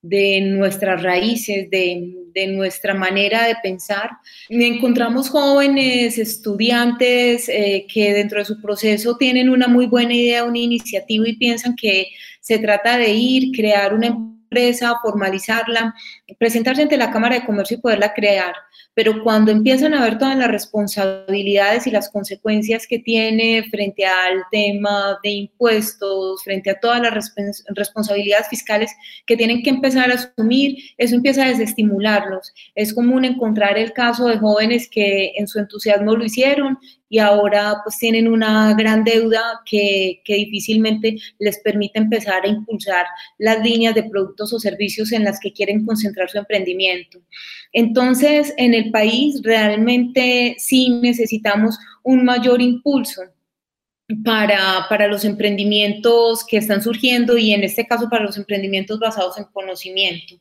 de 0.00 0.40
nuestras 0.40 1.02
raíces, 1.02 1.68
de, 1.68 2.14
de, 2.36 2.46
nuestra 2.48 2.94
manera 2.94 3.46
de 3.46 3.56
pensar. 3.62 4.10
Encontramos 4.48 5.30
jóvenes, 5.30 6.18
estudiantes 6.18 7.48
eh, 7.48 7.86
que 7.92 8.12
dentro 8.12 8.38
de 8.38 8.44
su 8.44 8.60
proceso 8.60 9.16
tienen 9.16 9.48
una 9.48 9.66
muy 9.66 9.86
buena 9.86 10.14
idea, 10.14 10.44
una 10.44 10.58
iniciativa 10.58 11.28
y 11.28 11.36
piensan 11.36 11.74
que 11.74 12.08
se 12.40 12.58
trata 12.58 12.98
de 12.98 13.12
ir, 13.12 13.50
crear 13.56 13.92
una 13.94 14.16
formalizarla, 15.02 15.94
presentarse 16.38 16.82
ante 16.82 16.96
la 16.96 17.10
Cámara 17.10 17.36
de 17.36 17.46
Comercio 17.46 17.76
y 17.76 17.80
poderla 17.80 18.14
crear. 18.14 18.54
Pero 18.94 19.22
cuando 19.22 19.50
empiezan 19.50 19.92
a 19.92 20.02
ver 20.02 20.18
todas 20.18 20.36
las 20.36 20.50
responsabilidades 20.50 21.86
y 21.86 21.90
las 21.90 22.08
consecuencias 22.08 22.86
que 22.86 22.98
tiene 22.98 23.64
frente 23.70 24.06
al 24.06 24.42
tema 24.50 25.18
de 25.22 25.30
impuestos, 25.30 26.42
frente 26.42 26.70
a 26.70 26.80
todas 26.80 27.02
las 27.02 27.32
responsabilidades 27.74 28.48
fiscales 28.48 28.90
que 29.26 29.36
tienen 29.36 29.62
que 29.62 29.70
empezar 29.70 30.10
a 30.10 30.14
asumir, 30.14 30.76
eso 30.96 31.14
empieza 31.14 31.44
a 31.44 31.48
desestimularlos. 31.48 32.52
Es 32.74 32.94
común 32.94 33.24
encontrar 33.24 33.76
el 33.76 33.92
caso 33.92 34.26
de 34.28 34.38
jóvenes 34.38 34.88
que 34.90 35.32
en 35.36 35.46
su 35.46 35.58
entusiasmo 35.58 36.16
lo 36.16 36.24
hicieron 36.24 36.78
y 37.08 37.18
ahora 37.18 37.80
pues 37.84 37.98
tienen 37.98 38.28
una 38.28 38.74
gran 38.74 39.04
deuda 39.04 39.60
que, 39.64 40.20
que, 40.24 40.34
difícilmente 40.34 41.16
les 41.38 41.58
permite 41.60 41.98
empezar 41.98 42.44
a 42.44 42.48
impulsar 42.48 43.06
las 43.38 43.62
líneas 43.62 43.94
de 43.94 44.04
productos 44.04 44.52
o 44.52 44.58
servicios 44.58 45.12
en 45.12 45.24
las 45.24 45.38
que 45.38 45.52
quieren 45.52 45.84
concentrar 45.84 46.28
su 46.28 46.38
emprendimiento. 46.38 47.20
Entonces, 47.72 48.52
en 48.56 48.74
el 48.74 48.90
país 48.90 49.40
realmente 49.42 50.56
sí 50.58 50.90
necesitamos 51.02 51.78
un 52.02 52.24
mayor 52.24 52.60
impulso 52.60 53.22
para, 54.24 54.86
para, 54.88 55.08
los 55.08 55.24
emprendimientos 55.24 56.44
que 56.44 56.58
están 56.58 56.82
surgiendo 56.82 57.36
y 57.36 57.52
en 57.52 57.64
este 57.64 57.86
caso 57.86 58.08
para 58.08 58.24
los 58.24 58.36
emprendimientos 58.36 59.00
basados 59.00 59.36
en 59.38 59.44
conocimiento. 59.44 60.36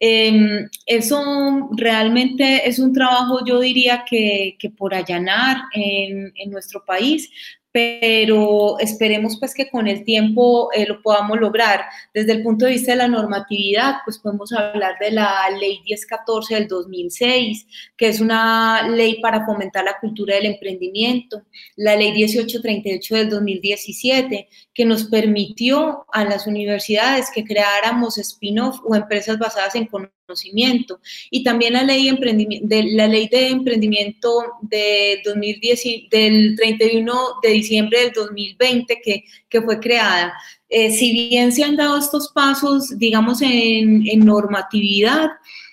Em, 0.00 0.68
eso 0.86 1.68
realmente 1.76 2.68
es 2.68 2.80
un 2.80 2.92
trabajo, 2.92 3.44
yo 3.46 3.60
diría 3.60 4.04
que, 4.08 4.56
que 4.58 4.70
por 4.70 4.92
allanar 4.92 5.58
en, 5.72 6.32
en, 6.34 6.50
nuestro 6.50 6.84
país, 6.84 7.30
pero 7.78 8.76
esperemos 8.80 9.38
pues 9.38 9.54
que 9.54 9.70
con 9.70 9.86
el 9.86 10.02
tiempo 10.02 10.68
eh, 10.72 10.84
lo 10.84 11.00
podamos 11.00 11.38
lograr. 11.38 11.84
Desde 12.12 12.32
el 12.32 12.42
punto 12.42 12.64
de 12.64 12.72
vista 12.72 12.90
de 12.90 12.98
la 12.98 13.06
normatividad, 13.06 13.98
pues 14.04 14.18
podemos 14.18 14.52
hablar 14.52 14.96
de 14.98 15.12
la 15.12 15.48
ley 15.60 15.80
1014 15.84 16.56
del 16.56 16.66
2006, 16.66 17.66
que 17.96 18.08
es 18.08 18.20
una 18.20 18.88
ley 18.88 19.20
para 19.20 19.46
fomentar 19.46 19.84
la 19.84 19.96
cultura 20.00 20.34
del 20.34 20.46
emprendimiento, 20.46 21.42
la 21.76 21.94
ley 21.94 22.10
1838 22.10 23.14
del 23.14 23.30
2017, 23.30 24.48
que 24.78 24.84
nos 24.84 25.06
permitió 25.06 26.06
a 26.12 26.24
las 26.24 26.46
universidades 26.46 27.32
que 27.34 27.42
creáramos 27.42 28.16
spin-off 28.16 28.78
o 28.84 28.94
empresas 28.94 29.36
basadas 29.36 29.74
en 29.74 29.86
conocimiento. 29.86 31.00
Y 31.32 31.42
también 31.42 31.72
la 31.72 31.82
ley, 31.82 32.16
de, 32.62 32.84
la 32.92 33.08
ley 33.08 33.26
de 33.26 33.48
emprendimiento 33.48 34.44
de 34.62 35.20
2010, 35.24 35.82
del 36.12 36.54
31 36.54 37.12
de 37.42 37.48
diciembre 37.48 38.02
del 38.02 38.12
2020 38.12 39.00
que, 39.02 39.24
que 39.48 39.62
fue 39.62 39.80
creada. 39.80 40.32
Eh, 40.68 40.92
si 40.92 41.12
bien 41.12 41.50
se 41.50 41.64
han 41.64 41.74
dado 41.74 41.98
estos 41.98 42.28
pasos, 42.28 42.96
digamos, 43.00 43.42
en, 43.42 44.06
en 44.06 44.24
normatividad, 44.24 45.30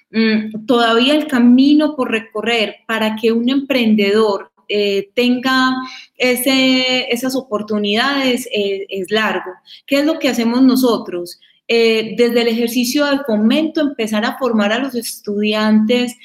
mm, 0.10 0.66
todavía 0.66 1.14
el 1.14 1.28
camino 1.28 1.96
por 1.96 2.10
recorrer 2.10 2.78
para 2.88 3.16
que 3.18 3.32
un 3.32 3.50
emprendedor 3.50 4.52
eh, 4.68 5.10
tenga 5.14 5.74
ese, 6.18 7.12
esas 7.14 7.36
oportunidades 7.36 8.48
eh, 8.52 8.86
es 8.90 9.12
largo. 9.12 9.52
¿Qué 9.86 10.00
es 10.00 10.06
lo 10.06 10.20
que 10.20 10.30
hacemos 10.30 10.62
nosotros? 10.62 11.40
Eh, 11.68 12.14
desde 12.16 12.42
el 12.42 12.48
ejercicio 12.48 13.06
del 13.06 13.22
fomento, 13.26 13.82
empezar 13.82 14.24
a 14.24 14.38
formar 14.38 14.72
a 14.72 14.78
los 14.78 14.94
estudiantes 14.94 16.16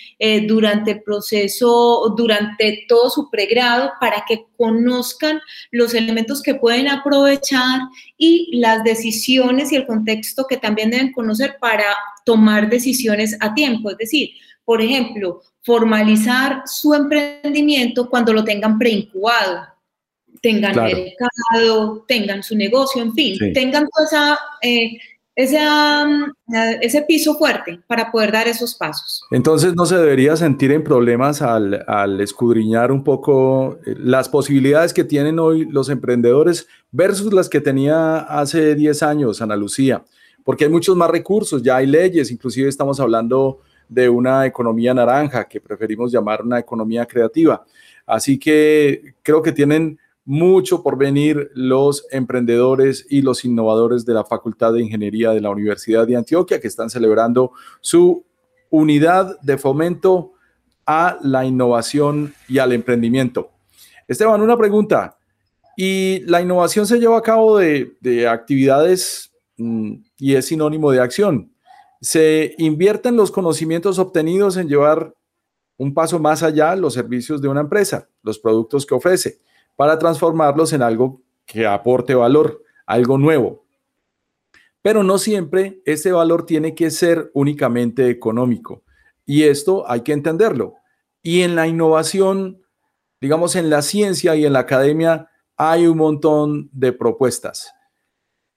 durante 0.46 0.90
el 0.90 1.02
proceso, 1.02 2.14
durante 2.14 2.84
todo 2.86 3.08
su 3.08 3.30
pregrado, 3.30 3.92
para 3.98 4.22
que 4.28 4.44
conozcan 4.58 5.40
los 5.70 5.94
elementos 5.94 6.42
que 6.42 6.56
pueden 6.56 6.88
aprovechar 6.88 7.80
y 8.18 8.54
las 8.58 8.84
decisiones 8.84 9.72
y 9.72 9.76
el 9.76 9.86
contexto 9.86 10.44
que 10.46 10.58
también 10.58 10.90
deben 10.90 11.12
conocer 11.12 11.56
para 11.58 11.86
tomar 12.26 12.68
decisiones 12.68 13.34
a 13.40 13.54
tiempo. 13.54 13.90
Es 13.90 13.96
decir, 13.96 14.32
por 14.64 14.80
ejemplo, 14.80 15.42
formalizar 15.62 16.62
su 16.66 16.94
emprendimiento 16.94 18.08
cuando 18.08 18.32
lo 18.32 18.44
tengan 18.44 18.78
preincubado 18.78 19.66
tengan 20.42 20.74
mercado, 20.74 22.04
tengan 22.08 22.42
su 22.42 22.56
negocio, 22.56 23.02
en 23.02 23.12
fin, 23.12 23.52
tengan 23.52 23.86
toda 23.88 24.06
esa 24.06 24.38
eh, 24.62 24.96
ese, 25.36 25.58
ese 26.82 27.02
piso 27.02 27.34
fuerte 27.36 27.80
para 27.86 28.10
poder 28.10 28.32
dar 28.32 28.48
esos 28.48 28.74
pasos. 28.74 29.22
Entonces 29.30 29.74
no 29.74 29.86
se 29.86 29.96
debería 29.96 30.36
sentir 30.36 30.72
en 30.72 30.84
problemas 30.84 31.40
al, 31.40 31.84
al, 31.86 32.20
escudriñar 32.20 32.92
un 32.92 33.04
poco 33.04 33.78
eh, 33.86 33.94
las 33.98 34.28
posibilidades 34.28 34.92
que 34.92 35.04
tienen 35.04 35.38
hoy 35.38 35.66
los 35.66 35.88
emprendedores 35.88 36.66
versus 36.90 37.32
las 37.32 37.48
que 37.48 37.60
tenía 37.60 38.18
hace 38.18 38.74
10 38.74 39.02
años, 39.02 39.40
Ana 39.40 39.56
Lucía, 39.56 40.04
porque 40.44 40.64
hay 40.64 40.70
muchos 40.70 40.96
más 40.96 41.10
recursos, 41.10 41.62
ya 41.62 41.76
hay 41.76 41.86
leyes, 41.86 42.30
inclusive 42.30 42.68
estamos 42.68 43.00
hablando 43.00 43.60
de 43.90 44.08
una 44.08 44.46
economía 44.46 44.94
naranja 44.94 45.46
que 45.48 45.60
preferimos 45.60 46.12
llamar 46.12 46.42
una 46.42 46.60
economía 46.60 47.04
creativa. 47.04 47.64
Así 48.06 48.38
que 48.38 49.14
creo 49.22 49.42
que 49.42 49.52
tienen 49.52 49.98
mucho 50.24 50.82
por 50.82 50.96
venir 50.96 51.50
los 51.54 52.06
emprendedores 52.12 53.04
y 53.10 53.20
los 53.20 53.44
innovadores 53.44 54.06
de 54.06 54.14
la 54.14 54.24
Facultad 54.24 54.72
de 54.72 54.82
Ingeniería 54.82 55.32
de 55.32 55.40
la 55.40 55.50
Universidad 55.50 56.06
de 56.06 56.16
Antioquia 56.16 56.60
que 56.60 56.68
están 56.68 56.88
celebrando 56.88 57.50
su 57.80 58.24
unidad 58.70 59.40
de 59.40 59.58
fomento 59.58 60.34
a 60.86 61.18
la 61.22 61.44
innovación 61.44 62.32
y 62.48 62.58
al 62.58 62.72
emprendimiento. 62.72 63.50
Esteban, 64.06 64.40
una 64.40 64.56
pregunta. 64.56 65.16
¿Y 65.76 66.20
la 66.26 66.40
innovación 66.40 66.86
se 66.86 66.98
lleva 66.98 67.18
a 67.18 67.22
cabo 67.22 67.58
de, 67.58 68.28
actividades 68.28 69.32
mm, 69.56 69.94
y 70.18 70.34
es 70.36 70.46
sinónimo 70.46 70.92
de 70.92 71.00
acción? 71.00 71.50
¿Se 72.00 72.54
invierten 72.58 73.16
los 73.16 73.30
conocimientos 73.30 73.98
obtenidos 73.98 74.56
en 74.56 74.68
llevar 74.68 75.14
un 75.76 75.94
paso 75.94 76.18
más 76.18 76.42
allá 76.42 76.76
los 76.76 76.94
servicios 76.94 77.40
de 77.42 77.48
una 77.48 77.60
empresa, 77.60 78.08
los 78.22 78.38
productos 78.38 78.86
que 78.86 78.94
ofrece? 78.94 79.40
para 79.80 79.98
transformarlos 79.98 80.74
en 80.74 80.82
algo 80.82 81.22
que 81.46 81.66
aporte 81.66 82.14
valor, 82.14 82.62
algo 82.84 83.16
nuevo. 83.16 83.64
Pero 84.82 85.02
no 85.02 85.16
siempre 85.16 85.80
ese 85.86 86.12
valor 86.12 86.44
tiene 86.44 86.74
que 86.74 86.90
ser 86.90 87.30
únicamente 87.32 88.10
económico. 88.10 88.82
Y 89.24 89.44
esto 89.44 89.88
hay 89.90 90.02
que 90.02 90.12
entenderlo. 90.12 90.74
Y 91.22 91.40
en 91.40 91.54
la 91.54 91.66
innovación, 91.66 92.60
digamos, 93.22 93.56
en 93.56 93.70
la 93.70 93.80
ciencia 93.80 94.36
y 94.36 94.44
en 94.44 94.52
la 94.52 94.58
academia, 94.58 95.30
hay 95.56 95.86
un 95.86 95.96
montón 95.96 96.68
de 96.74 96.92
propuestas. 96.92 97.72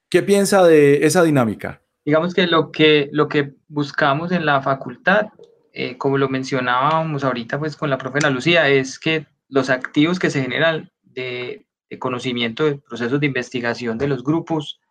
¿Qué 0.10 0.24
piensa 0.24 0.66
de 0.66 1.06
esa 1.06 1.24
dinámica? 1.24 1.83
Digamos 2.06 2.34
que 2.34 2.48
lo 2.48 2.72
que, 2.72 3.10
lo 3.12 3.28
que 3.28 3.54
buscamos 3.68 4.32
en 4.32 4.46
la 4.46 4.62
facultad, 4.62 5.28
eh, 5.72 5.98
como 5.98 6.18
lo 6.18 6.28
mencionábamos 6.28 7.24
ahorita 7.24 7.58
pues 7.60 7.78
con 7.78 7.90
la 7.90 7.98
profe 7.98 8.20
Ana 8.20 8.30
Lucía, 8.30 8.68
es 8.68 9.00
que 9.00 9.26
los 9.48 9.70
activos 9.70 10.20
que 10.20 10.30
se 10.30 10.42
generan 10.42 10.92
de, 11.02 11.66
conocimiento 12.00 12.66
de 12.66 12.80
procesos 12.80 13.20
de 13.20 13.28
investigación 13.28 14.00
de 14.00 14.08
los 14.08 14.24
grupos 14.24 14.82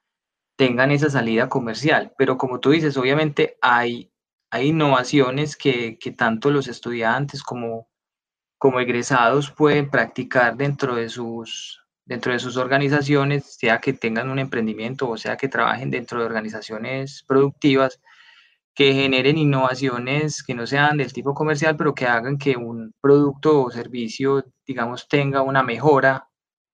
tengan 0.56 0.92
esa 0.92 1.10
salida 1.10 1.48
comercial. 1.48 2.12
Pero 2.16 2.38
como 2.38 2.60
tú 2.60 2.70
dices, 2.70 2.96
obviamente 2.96 3.56
hay, 3.60 4.12
hay 4.50 4.68
innovaciones 4.68 5.56
que, 5.56 5.98
que 5.98 6.12
tanto 6.12 6.50
los 6.50 6.68
estudiantes 6.68 7.42
como, 7.42 7.88
como 8.56 8.78
egresados 8.78 9.50
pueden 9.50 9.90
practicar 9.90 10.56
dentro 10.56 10.94
de 10.94 11.08
sus, 11.08 11.81
dentro 12.04 12.32
de 12.32 12.38
sus 12.38 12.56
organizaciones, 12.56 13.56
sea 13.56 13.80
que 13.80 13.92
tengan 13.92 14.30
un 14.30 14.38
emprendimiento 14.38 15.08
o 15.08 15.16
sea 15.16 15.36
que 15.36 15.48
trabajen 15.48 15.90
dentro 15.90 16.18
de 16.18 16.26
organizaciones 16.26 17.24
productivas 17.26 18.00
que 18.74 18.94
generen 18.94 19.38
innovaciones 19.38 20.42
que 20.42 20.54
no 20.54 20.66
sean 20.66 20.96
del 20.96 21.12
tipo 21.12 21.34
comercial, 21.34 21.76
pero 21.76 21.94
que 21.94 22.06
hagan 22.06 22.38
que 22.38 22.56
un 22.56 22.94
producto 23.00 23.64
o 23.64 23.70
servicio, 23.70 24.44
digamos, 24.66 25.08
tenga 25.08 25.42
una 25.42 25.62
mejora 25.62 26.28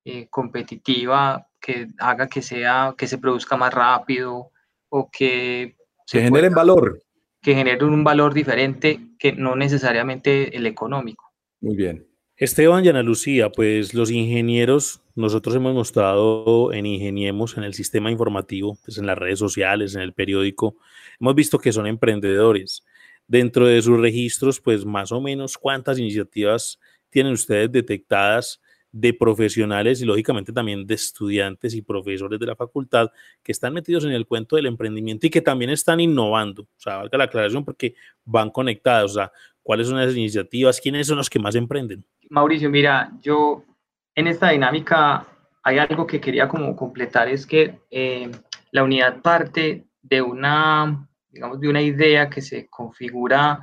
eh, 0.05 0.29
competitiva, 0.31 1.49
que 1.61 1.88
haga 1.99 2.29
que 2.29 2.41
sea, 2.41 2.95
que 2.97 3.09
se 3.09 3.19
produzca 3.19 3.57
más 3.57 3.75
rápido 3.75 4.53
o 4.88 5.11
que 5.11 5.77
se 6.07 6.23
generen 6.23 6.55
valor. 6.55 7.03
Que 7.43 7.55
generen 7.55 7.91
un 7.91 8.05
valor 8.05 8.33
diferente 8.33 8.99
que 9.19 9.33
no 9.33 9.57
necesariamente 9.57 10.57
el 10.57 10.67
económico. 10.67 11.33
Muy 11.61 11.77
bien. 11.77 12.08
Esteban 12.38 12.85
y 12.85 12.88
Ana 12.88 13.03
Lucía, 13.03 13.51
pues 13.51 13.94
los 13.94 14.12
ingenieros, 14.12 15.03
nosotros 15.16 15.57
hemos 15.57 15.74
mostrado 15.74 16.72
en 16.72 16.87
Ingeniemos, 16.87 17.57
en 17.57 17.64
el 17.64 17.74
sistema 17.74 18.12
informativo, 18.12 18.79
pues 18.85 18.96
en 18.96 19.07
las 19.07 19.18
redes 19.18 19.40
sociales, 19.40 19.96
en 19.96 20.03
el 20.03 20.12
periódico, 20.12 20.77
hemos 21.18 21.35
visto 21.35 21.59
que 21.59 21.72
son 21.72 21.88
emprendedores. 21.88 22.85
Dentro 23.27 23.66
de 23.66 23.83
sus 23.83 23.98
registros, 23.98 24.61
pues 24.61 24.85
más 24.85 25.11
o 25.11 25.20
menos 25.20 25.59
cuántas 25.59 25.98
iniciativas 25.98 26.79
tienen 27.11 27.33
ustedes 27.33 27.72
detectadas 27.72 28.61
de 28.92 29.12
profesionales 29.12 30.01
y 30.01 30.05
lógicamente 30.05 30.53
también 30.53 30.87
de 30.87 30.94
estudiantes 30.94 31.74
y 31.74 31.83
profesores 31.83 32.38
de 32.38 32.46
la 32.46 32.55
facultad 32.55 33.11
que 33.42 33.51
están 33.51 33.74
metidos 33.74 34.05
en 34.05 34.12
el 34.12 34.27
cuento 34.27 34.55
del 34.55 34.66
emprendimiento 34.66 35.27
y 35.27 35.31
que 35.31 35.42
también 35.42 35.70
están 35.70 35.98
innovando. 35.98 36.62
O 36.62 36.81
sea, 36.81 36.98
valga 36.98 37.18
la 37.18 37.24
aclaración 37.24 37.64
porque 37.64 37.96
van 38.24 38.51
conectados. 38.51 39.11
O 39.11 39.14
sea, 39.14 39.33
¿cuáles 39.69 39.87
son 39.87 40.01
esas 40.01 40.17
iniciativas? 40.17 40.81
¿Quiénes 40.81 41.07
son 41.07 41.19
los 41.19 41.29
que 41.29 41.39
más 41.39 41.55
emprenden? 41.55 42.03
Mauricio, 42.31 42.71
mira, 42.71 43.13
yo 43.21 43.67
en 44.15 44.27
esta 44.27 44.49
dinámica 44.49 45.27
hay 45.63 45.77
algo 45.77 46.07
que 46.07 46.23
quería 46.23 46.49
como 46.49 46.75
completar, 46.75 47.29
es 47.29 47.47
que 47.47 47.79
eh, 47.91 48.31
la 48.71 48.83
unidad 48.83 49.21
parte 49.21 49.87
de 50.01 50.23
una, 50.23 51.07
digamos, 51.29 51.61
de 51.61 51.69
una 51.69 51.83
idea 51.83 52.31
que 52.31 52.41
se 52.41 52.67
configura 52.71 53.61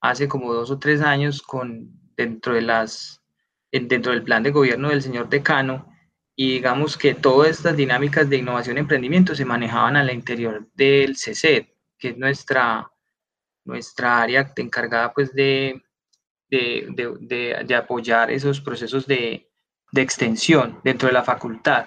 hace 0.00 0.26
como 0.26 0.52
dos 0.52 0.72
o 0.72 0.80
tres 0.80 1.00
años 1.00 1.40
con, 1.40 1.92
dentro, 2.16 2.54
de 2.54 2.62
las, 2.62 3.22
dentro 3.70 4.10
del 4.10 4.24
plan 4.24 4.42
de 4.42 4.50
gobierno 4.50 4.88
del 4.88 5.00
señor 5.00 5.28
decano 5.28 5.88
y 6.34 6.54
digamos 6.54 6.96
que 6.96 7.14
todas 7.14 7.50
estas 7.50 7.76
dinámicas 7.76 8.28
de 8.28 8.38
innovación 8.38 8.78
y 8.78 8.80
emprendimiento 8.80 9.32
se 9.36 9.44
manejaban 9.44 9.94
al 9.94 10.12
interior 10.12 10.68
del 10.74 11.16
CECED, 11.16 11.66
que 12.00 12.08
es 12.08 12.18
nuestra, 12.18 12.90
nuestra 13.66 14.22
área 14.22 14.52
encargada 14.56 15.12
pues 15.12 15.32
de, 15.34 15.82
de, 16.48 16.86
de, 17.20 17.64
de 17.64 17.74
apoyar 17.74 18.30
esos 18.30 18.60
procesos 18.60 19.06
de, 19.06 19.50
extensión 19.94 20.80
dentro 20.84 21.08
de 21.08 21.14
la 21.14 21.24
facultad. 21.24 21.86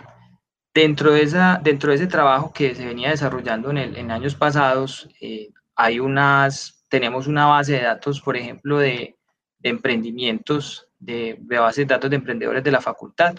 Dentro 0.73 1.11
de, 1.11 1.21
esa, 1.21 1.59
dentro 1.63 1.89
de 1.89 1.97
ese 1.97 2.07
trabajo 2.07 2.51
que 2.53 2.73
se 2.73 2.85
venía 2.85 3.09
desarrollando 3.09 3.69
en, 3.69 3.77
el, 3.77 3.97
en 3.97 4.11
años 4.11 4.35
pasados, 4.35 5.07
eh, 5.21 5.49
hay 5.75 5.99
unas, 5.99 6.85
tenemos 6.89 7.27
una 7.27 7.45
base 7.45 7.73
de 7.73 7.83
datos, 7.83 8.19
por 8.21 8.35
ejemplo, 8.35 8.79
de, 8.79 9.15
emprendimientos, 9.61 10.87
de, 10.97 11.37
de 11.39 11.59
bases 11.59 11.87
de 11.87 11.93
datos 11.93 12.09
de 12.09 12.15
emprendedores 12.15 12.63
de 12.63 12.71
la 12.71 12.81
facultad, 12.81 13.35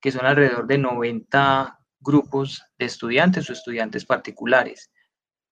que 0.00 0.12
son 0.12 0.26
alrededor 0.26 0.66
de 0.66 0.78
90 0.78 1.78
grupos 2.00 2.62
de 2.78 2.86
estudiantes 2.86 3.48
o 3.48 3.52
estudiantes 3.52 4.04
particulares. 4.04 4.90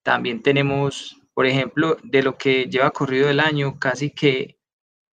También 0.03 0.43
tenemos, 0.43 1.21
por 1.35 1.47
ejemplo, 1.47 1.97
de 2.03 2.23
lo 2.23 2.37
que 2.37 2.67
lleva 2.67 2.91
corrido 2.91 3.29
el 3.31 3.41
año, 3.41 3.79
casi 3.79 4.11
que 4.11 4.59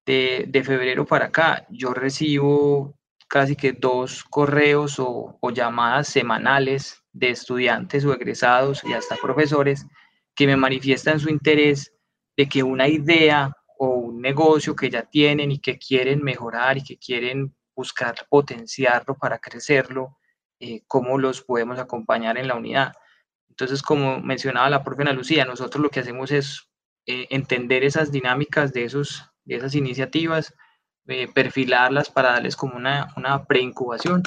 de, 0.05 0.63
febrero 0.63 1.05
para 1.05 1.25
acá, 1.25 1.65
yo 1.69 1.93
recibo 1.93 2.97
casi 3.27 3.55
que 3.55 3.73
dos 3.73 4.23
correos 4.23 4.99
o, 4.99 5.37
o, 5.41 5.51
llamadas 5.51 6.07
semanales 6.07 7.03
de 7.11 7.31
estudiantes 7.31 8.05
o 8.05 8.13
egresados 8.13 8.83
y 8.85 8.93
hasta 8.93 9.17
profesores 9.17 9.85
que 10.33 10.47
me 10.47 10.55
manifiestan 10.55 11.19
su 11.19 11.29
interés 11.29 11.93
de 12.37 12.47
que 12.47 12.63
una 12.63 12.87
idea 12.87 13.51
o 13.77 13.89
un 13.89 14.21
negocio 14.21 14.75
que 14.75 14.89
ya 14.89 15.03
tienen 15.03 15.51
y 15.51 15.59
que 15.59 15.77
quieren 15.77 16.23
mejorar 16.23 16.77
y 16.77 16.83
que 16.83 16.97
quieren 16.97 17.53
buscar 17.75 18.15
potenciarlo 18.29 19.15
para 19.15 19.39
crecerlo, 19.39 20.17
eh, 20.59 20.81
cómo 20.87 21.17
los 21.17 21.43
podemos 21.43 21.79
acompañar 21.79 22.37
en 22.37 22.47
la 22.47 22.55
unidad. 22.55 22.93
Entonces, 23.59 23.81
como 23.81 24.19
mencionaba 24.19 24.69
la 24.69 24.83
profe 24.83 25.01
Ana 25.01 25.13
Lucía, 25.13 25.43
nosotros 25.43 25.81
lo 25.81 25.89
que 25.89 26.01
hacemos 26.01 26.31
es 26.31 26.69
eh, 27.07 27.25
entender 27.31 27.83
esas 27.83 28.11
dinámicas 28.11 28.71
de, 28.71 28.83
esos, 28.83 29.23
de 29.45 29.55
esas 29.55 29.73
iniciativas, 29.73 30.53
eh, 31.07 31.27
perfilarlas 31.33 32.09
para 32.09 32.33
darles 32.33 32.55
como 32.55 32.77
una, 32.77 33.13
una 33.17 33.45
preincubación 33.45 34.21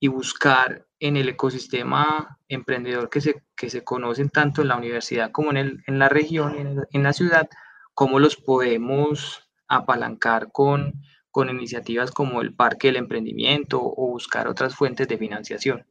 y 0.00 0.08
buscar 0.08 0.86
en 0.98 1.16
el 1.16 1.30
ecosistema 1.30 2.38
emprendedor 2.48 3.08
que 3.08 3.22
se, 3.22 3.42
que 3.56 3.70
se 3.70 3.82
conocen 3.84 4.28
tanto 4.28 4.60
en 4.60 4.68
la 4.68 4.76
universidad 4.76 5.30
como 5.30 5.50
en, 5.50 5.56
el, 5.56 5.84
en 5.86 5.98
la 5.98 6.10
región, 6.10 6.58
en, 6.58 6.84
en 6.90 7.02
la 7.02 7.14
ciudad, 7.14 7.48
cómo 7.94 8.18
los 8.18 8.36
podemos 8.36 9.48
apalancar 9.66 10.52
con 10.52 11.00
con 11.34 11.50
iniciativas 11.50 12.12
como 12.12 12.42
el 12.42 12.54
Parque 12.54 12.86
del 12.86 12.96
Emprendimiento 12.96 13.80
o 13.82 14.06
buscar 14.06 14.46
otras 14.46 14.76
fuentes 14.76 15.08
de 15.08 15.18
financiación. 15.18 15.84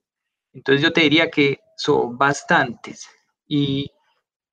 Entonces 0.53 0.81
yo 0.81 0.93
te 0.93 1.01
diría 1.01 1.29
que 1.29 1.59
son 1.77 2.17
bastantes 2.17 3.07
y, 3.47 3.91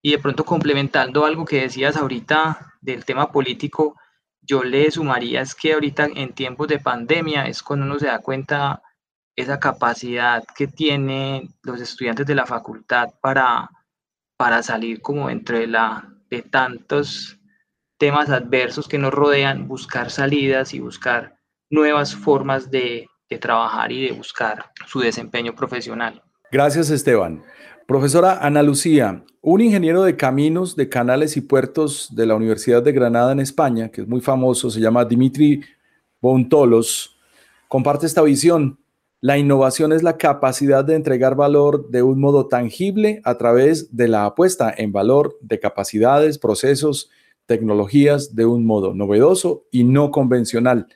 y 0.03 0.13
de 0.13 0.19
pronto 0.19 0.45
complementando 0.45 1.25
algo 1.25 1.45
que 1.45 1.63
decías 1.63 1.97
ahorita 1.97 2.75
del 2.81 3.05
tema 3.05 3.31
político, 3.31 3.97
yo 4.41 4.63
le 4.65 4.91
sumaría 4.91 5.43
es 5.43 5.55
que 5.55 5.75
ahorita 5.75 6.09
en 6.15 6.33
tiempos 6.33 6.69
de 6.69 6.79
pandemia 6.79 7.47
es 7.47 7.63
cuando 7.63 7.87
uno 7.87 7.99
se 7.99 8.07
da 8.07 8.21
cuenta 8.21 8.83
esa 9.37 9.61
capacidad 9.61 10.45
que 10.57 10.67
tienen 10.67 11.55
los 11.63 11.81
estudiantes 11.81 12.27
de 12.27 12.35
la 12.35 12.47
facultad 12.47 13.11
para, 13.21 13.71
para 14.37 14.63
salir 14.63 15.01
como 15.01 15.31
entre 15.31 15.67
la, 15.67 16.09
de 16.31 16.43
tantos 16.43 17.39
temas 17.99 18.31
adversos 18.31 18.89
que 18.89 18.99
nos 18.99 19.13
rodean, 19.13 19.69
buscar 19.69 20.11
salidas 20.11 20.73
y 20.73 20.81
buscar 20.81 21.37
nuevas 21.69 22.15
formas 22.15 22.71
de, 22.71 23.07
trabajar 23.41 23.93
y 23.93 24.07
de 24.07 24.13
buscar 24.13 24.73
su 24.87 24.99
desempeño 25.01 25.55
profesional. 25.55 26.23
Gracias, 26.53 26.91
Esteban. 26.91 27.45
Profesora 27.87 28.45
Ana 28.45 28.65
Lucía, 28.65 29.25
un 29.41 29.61
ingeniero 29.61 30.03
de 30.03 30.17
caminos, 30.17 30.75
de 30.75 30.89
canales 30.89 31.37
y 31.37 31.43
puertos 31.43 32.13
de 32.17 32.27
la 32.27 32.35
Universidad 32.35 32.83
de 32.83 32.91
Granada 32.91 33.31
en 33.31 33.39
España, 33.39 33.89
que 33.89 34.01
es 34.01 34.09
muy 34.09 34.21
famoso, 34.21 34.69
se 34.69 34.81
llama 34.81 35.05
Dimitri 35.05 35.63
Bontolos, 36.21 37.17
comparte 37.69 38.07
esta 38.07 38.23
visión. 38.23 38.81
La 39.21 39.39
innovación 39.39 39.93
es 39.93 40.03
la 40.03 40.17
capacidad 40.17 40.85
de 40.85 40.97
entregar 40.97 41.37
valor 41.37 41.89
de 41.91 42.03
un 42.03 42.19
modo 42.19 42.49
tangible 42.49 43.21
a 43.23 43.39
través 43.39 43.95
de 43.97 44.09
la 44.09 44.25
apuesta 44.25 44.75
en 44.77 44.91
valor 44.91 45.39
de 45.43 45.61
capacidades, 45.61 46.37
procesos 46.37 47.11
tecnologías 47.47 48.35
de 48.35 48.47
un 48.47 48.67
modo 48.67 48.93
novedoso 48.93 49.67
y 49.71 49.85
no 49.85 50.11
convencional. 50.11 50.89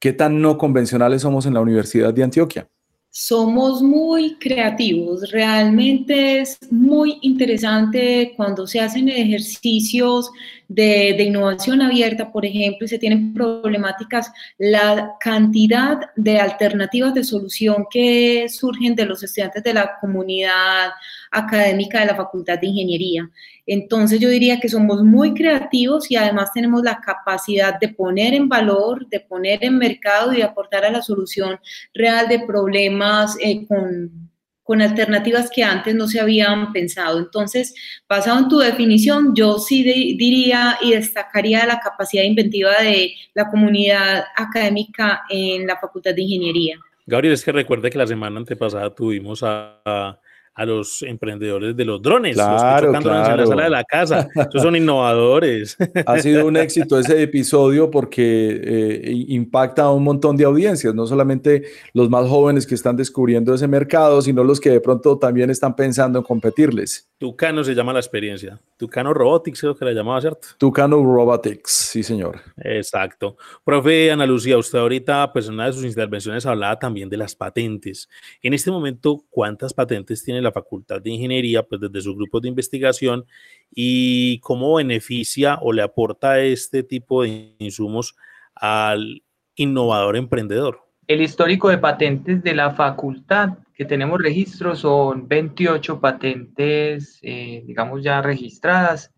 ¿Qué 0.00 0.12
tan 0.12 0.42
no 0.42 0.58
convencionales 0.58 1.22
somos 1.22 1.46
en 1.46 1.54
la 1.54 1.60
Universidad 1.60 2.12
de 2.12 2.24
Antioquia? 2.24 2.68
Somos 3.14 3.82
muy 3.82 4.38
creativos, 4.38 5.30
realmente 5.30 6.40
es 6.40 6.58
muy 6.70 7.18
interesante 7.20 8.32
cuando 8.38 8.66
se 8.66 8.80
hacen 8.80 9.10
ejercicios 9.10 10.30
de, 10.66 11.14
de, 11.18 11.24
innovación 11.24 11.82
abierta, 11.82 12.32
por 12.32 12.46
ejemplo, 12.46 12.86
y 12.86 12.88
se 12.88 12.98
tienen 12.98 13.34
problemáticas, 13.34 14.32
la 14.56 15.12
cantidad 15.20 16.00
de 16.16 16.38
alternativas 16.38 17.12
de 17.12 17.22
solución 17.22 17.86
que 17.90 18.48
surgen 18.48 18.94
de 18.94 19.04
los 19.04 19.22
estudiantes 19.22 19.62
de 19.62 19.74
la 19.74 19.98
comunidad 20.00 20.92
académica 21.32 22.00
de 22.00 22.06
la 22.06 22.14
Facultad 22.14 22.58
de 22.58 22.68
Ingeniería. 22.68 23.28
Entonces 23.66 24.20
yo 24.20 24.28
diría 24.28 24.60
que 24.60 24.68
somos 24.68 25.02
muy 25.02 25.34
creativos 25.34 26.10
y 26.10 26.16
además 26.16 26.52
tenemos 26.52 26.82
la 26.82 27.00
capacidad 27.00 27.80
de 27.80 27.88
poner 27.88 28.34
en 28.34 28.48
valor, 28.48 29.08
de 29.08 29.20
poner 29.20 29.64
en 29.64 29.78
mercado 29.78 30.32
y 30.32 30.42
aportar 30.42 30.84
a 30.84 30.90
la 30.90 31.02
solución 31.02 31.58
real 31.94 32.28
de 32.28 32.40
problemas 32.40 33.36
eh, 33.40 33.66
con, 33.66 34.30
con 34.62 34.82
alternativas 34.82 35.50
que 35.50 35.64
antes 35.64 35.94
no 35.94 36.06
se 36.06 36.20
habían 36.20 36.72
pensado. 36.72 37.18
Entonces, 37.18 37.74
basado 38.08 38.38
en 38.38 38.48
tu 38.48 38.58
definición, 38.58 39.34
yo 39.34 39.58
sí 39.58 39.82
diría 39.82 40.78
y 40.82 40.92
destacaría 40.92 41.66
la 41.66 41.80
capacidad 41.80 42.24
inventiva 42.24 42.72
de 42.80 43.14
la 43.34 43.48
comunidad 43.48 44.24
académica 44.36 45.22
en 45.30 45.66
la 45.66 45.78
Facultad 45.78 46.14
de 46.14 46.22
Ingeniería. 46.22 46.78
Gabriel, 47.06 47.34
es 47.34 47.44
que 47.44 47.52
recuerde 47.52 47.90
que 47.90 47.98
la 47.98 48.06
semana 48.06 48.38
antepasada 48.38 48.94
tuvimos 48.94 49.42
a 49.42 50.20
los 50.56 51.02
emprendedores 51.02 51.74
de 51.74 51.84
los 51.84 52.00
drones, 52.02 52.34
claro, 52.34 52.92
los 52.92 53.02
que 53.02 53.08
en 53.08 53.14
la 53.14 53.46
sala 53.46 53.64
de 53.64 53.70
la 53.70 53.84
casa. 53.84 54.28
Esos 54.34 54.62
son 54.62 54.76
innovadores. 54.76 55.76
Ha 56.06 56.18
sido 56.18 56.46
un 56.46 56.56
éxito 56.56 56.98
ese 56.98 57.22
episodio 57.22 57.90
porque 57.90 58.60
eh, 58.62 59.12
impacta 59.28 59.82
a 59.84 59.92
un 59.92 60.02
montón 60.02 60.36
de 60.36 60.44
audiencias, 60.44 60.94
no 60.94 61.06
solamente 61.06 61.64
los 61.94 62.10
más 62.10 62.28
jóvenes 62.28 62.66
que 62.66 62.74
están 62.74 62.96
descubriendo 62.96 63.54
ese 63.54 63.68
mercado, 63.68 64.20
sino 64.20 64.42
los 64.42 64.60
que 64.60 64.70
de 64.70 64.80
pronto 64.80 65.18
también 65.18 65.50
están 65.50 65.76
pensando 65.76 66.18
en 66.18 66.24
competirles. 66.24 67.08
Tucano 67.18 67.62
se 67.62 67.74
llama 67.74 67.92
la 67.92 68.00
experiencia. 68.00 68.60
Tucano 68.76 69.14
Robotics, 69.14 69.60
creo 69.60 69.76
que 69.76 69.84
la 69.84 69.92
llamaba, 69.92 70.20
¿cierto? 70.20 70.48
Tucano 70.58 70.96
Robotics, 71.04 71.70
sí, 71.70 72.02
señor. 72.02 72.40
Exacto. 72.56 73.36
Profe 73.64 74.10
Ana 74.10 74.26
Lucía, 74.26 74.58
usted 74.58 74.80
ahorita, 74.80 75.32
pues 75.32 75.46
en 75.46 75.54
una 75.54 75.66
de 75.66 75.72
sus 75.72 75.84
intervenciones 75.84 76.44
hablaba 76.46 76.78
también 76.80 77.08
de 77.08 77.16
las 77.16 77.36
patentes. 77.36 78.08
En 78.42 78.54
este 78.54 78.72
momento, 78.72 79.24
¿cuántas 79.30 79.72
patentes 79.72 80.24
tiene 80.24 80.41
la 80.42 80.52
Facultad 80.52 81.00
de 81.00 81.10
Ingeniería, 81.10 81.62
pues 81.62 81.80
desde 81.80 82.00
su 82.00 82.14
grupo 82.14 82.40
de 82.40 82.48
investigación 82.48 83.24
y 83.70 84.38
cómo 84.40 84.76
beneficia 84.76 85.58
o 85.62 85.72
le 85.72 85.82
aporta 85.82 86.40
este 86.40 86.82
tipo 86.82 87.22
de 87.22 87.54
insumos 87.58 88.16
al 88.54 89.22
innovador 89.56 90.16
emprendedor? 90.16 90.80
El 91.06 91.20
histórico 91.20 91.68
de 91.68 91.78
patentes 91.78 92.42
de 92.42 92.54
la 92.54 92.70
facultad 92.70 93.58
que 93.74 93.84
tenemos 93.84 94.20
registros 94.20 94.80
son 94.80 95.26
28 95.26 96.00
patentes, 96.00 97.18
eh, 97.22 97.62
digamos 97.66 98.02
ya 98.02 98.22
registradas. 98.22 99.12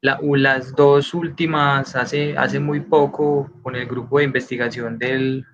las 0.00 0.74
dos 0.74 1.12
últimas 1.12 1.94
hace, 1.94 2.36
hace 2.38 2.58
muy 2.58 2.80
poco 2.80 3.50
con 3.62 3.76
el 3.76 3.86
grupo 3.86 4.18
de 4.18 4.24
investigación 4.24 4.98
del, 4.98 5.44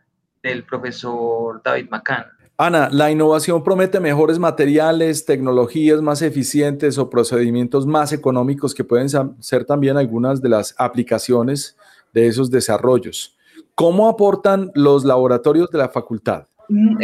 del 0.43 0.65
profesor 0.65 1.63
David 1.65 1.89
Macán. 1.91 2.27
Ana, 2.59 2.89
¿la 2.91 3.11
innovación 3.11 3.63
promete 3.63 4.01
mejores 4.01 4.39
materiales, 4.39 5.27
tecnologías 5.27 6.01
más 6.01 6.23
eficientes 6.23 6.97
o 6.97 7.11
procedimientos 7.11 7.87
más 7.87 8.15
económicos 8.15 8.75
que 8.75 8.83
pueden 8.83 9.09
ser 9.41 9.67
también 9.67 9.99
algunas 9.99 10.41
de 10.41 10.49
las 10.49 10.75
aplicaciones 10.79 11.77
de 12.15 12.29
esos 12.29 12.51
desarrollos? 12.51 13.37
¿Cómo 13.75 14.09
aportan 14.09 14.71
los 14.75 15.05
laboratorios 15.05 15.71
de 15.71 15.77
la 15.77 15.91
facultad? 15.91 16.47
Mm, 16.71 16.97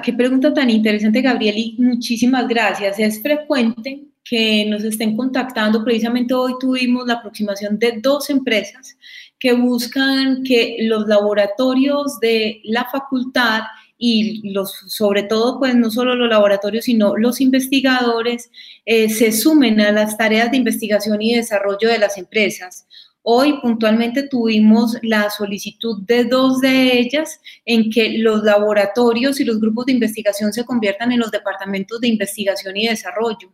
qué 0.00 0.12
pregunta 0.12 0.54
tan 0.54 0.70
interesante, 0.70 1.20
Gabriel, 1.22 1.58
y 1.58 1.76
muchísimas 1.76 2.46
gracias. 2.46 3.00
Es 3.00 3.20
frecuente 3.20 4.04
que 4.24 4.64
nos 4.66 4.84
estén 4.84 5.16
contactando. 5.16 5.82
Precisamente 5.82 6.34
hoy 6.34 6.54
tuvimos 6.60 7.04
la 7.08 7.14
aproximación 7.14 7.80
de 7.80 7.98
dos 8.00 8.30
empresas 8.30 8.96
que 9.40 9.54
buscan 9.54 10.44
que 10.44 10.76
los 10.82 11.08
laboratorios 11.08 12.20
de 12.20 12.60
la 12.62 12.84
facultad 12.84 13.62
y 13.96 14.52
los, 14.52 14.72
sobre 14.88 15.22
todo, 15.22 15.58
pues 15.58 15.74
no 15.74 15.90
solo 15.90 16.14
los 16.14 16.28
laboratorios, 16.28 16.84
sino 16.86 17.16
los 17.16 17.40
investigadores 17.40 18.50
eh, 18.84 19.08
se 19.08 19.32
sumen 19.32 19.80
a 19.80 19.92
las 19.92 20.16
tareas 20.16 20.50
de 20.50 20.56
investigación 20.56 21.22
y 21.22 21.34
desarrollo 21.34 21.88
de 21.88 21.98
las 21.98 22.18
empresas. 22.18 22.86
Hoy 23.26 23.58
puntualmente 23.62 24.28
tuvimos 24.28 24.98
la 25.00 25.30
solicitud 25.30 26.02
de 26.02 26.24
dos 26.24 26.60
de 26.60 26.98
ellas 26.98 27.40
en 27.64 27.88
que 27.90 28.18
los 28.18 28.42
laboratorios 28.44 29.40
y 29.40 29.46
los 29.46 29.58
grupos 29.58 29.86
de 29.86 29.92
investigación 29.92 30.52
se 30.52 30.66
conviertan 30.66 31.10
en 31.10 31.20
los 31.20 31.30
departamentos 31.30 32.02
de 32.02 32.08
investigación 32.08 32.76
y 32.76 32.86
desarrollo. 32.86 33.50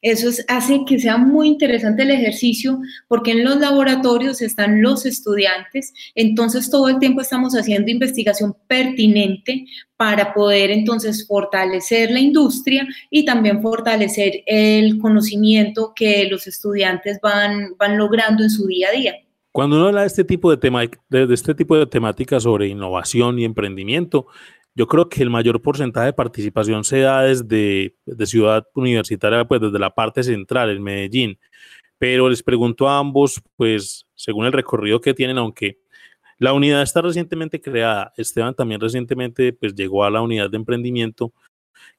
Eso 0.00 0.28
hace 0.48 0.80
que 0.88 0.98
sea 0.98 1.18
muy 1.18 1.46
interesante 1.46 2.02
el 2.02 2.10
ejercicio 2.10 2.80
porque 3.06 3.30
en 3.30 3.44
los 3.44 3.60
laboratorios 3.60 4.42
están 4.42 4.82
los 4.82 5.06
estudiantes, 5.06 5.94
entonces 6.16 6.68
todo 6.68 6.88
el 6.88 6.98
tiempo 6.98 7.20
estamos 7.20 7.54
haciendo 7.54 7.92
investigación 7.92 8.56
pertinente 8.66 9.66
para 10.02 10.34
poder 10.34 10.72
entonces 10.72 11.24
fortalecer 11.28 12.10
la 12.10 12.18
industria 12.18 12.84
y 13.08 13.24
también 13.24 13.62
fortalecer 13.62 14.42
el 14.46 14.98
conocimiento 14.98 15.92
que 15.94 16.26
los 16.28 16.48
estudiantes 16.48 17.20
van, 17.22 17.76
van 17.78 17.96
logrando 17.96 18.42
en 18.42 18.50
su 18.50 18.66
día 18.66 18.88
a 18.88 18.90
día. 18.90 19.14
Cuando 19.52 19.76
uno 19.76 19.86
habla 19.86 20.00
de 20.00 20.08
este 20.08 20.24
tipo 20.24 20.50
de, 20.50 20.56
tema, 20.56 20.80
de 21.08 21.32
este 21.32 21.54
tipo 21.54 21.76
de 21.76 21.86
temáticas 21.86 22.42
sobre 22.42 22.66
innovación 22.66 23.38
y 23.38 23.44
emprendimiento, 23.44 24.26
yo 24.74 24.88
creo 24.88 25.08
que 25.08 25.22
el 25.22 25.30
mayor 25.30 25.62
porcentaje 25.62 26.06
de 26.06 26.12
participación 26.14 26.82
se 26.82 26.98
da 26.98 27.22
desde, 27.22 27.94
de 28.04 28.26
Ciudad 28.26 28.66
Universitaria, 28.74 29.44
pues 29.44 29.60
desde 29.60 29.78
la 29.78 29.94
parte 29.94 30.24
central, 30.24 30.70
en 30.70 30.82
Medellín. 30.82 31.38
Pero 31.96 32.28
les 32.28 32.42
pregunto 32.42 32.88
a 32.88 32.98
ambos, 32.98 33.40
pues 33.54 34.04
según 34.16 34.46
el 34.46 34.52
recorrido 34.52 35.00
que 35.00 35.14
tienen, 35.14 35.38
aunque 35.38 35.78
la 36.42 36.52
unidad 36.52 36.82
está 36.82 37.00
recientemente 37.00 37.60
creada. 37.60 38.12
Esteban 38.16 38.52
también 38.52 38.80
recientemente 38.80 39.52
pues, 39.52 39.76
llegó 39.76 40.02
a 40.02 40.10
la 40.10 40.22
unidad 40.22 40.50
de 40.50 40.56
emprendimiento. 40.56 41.32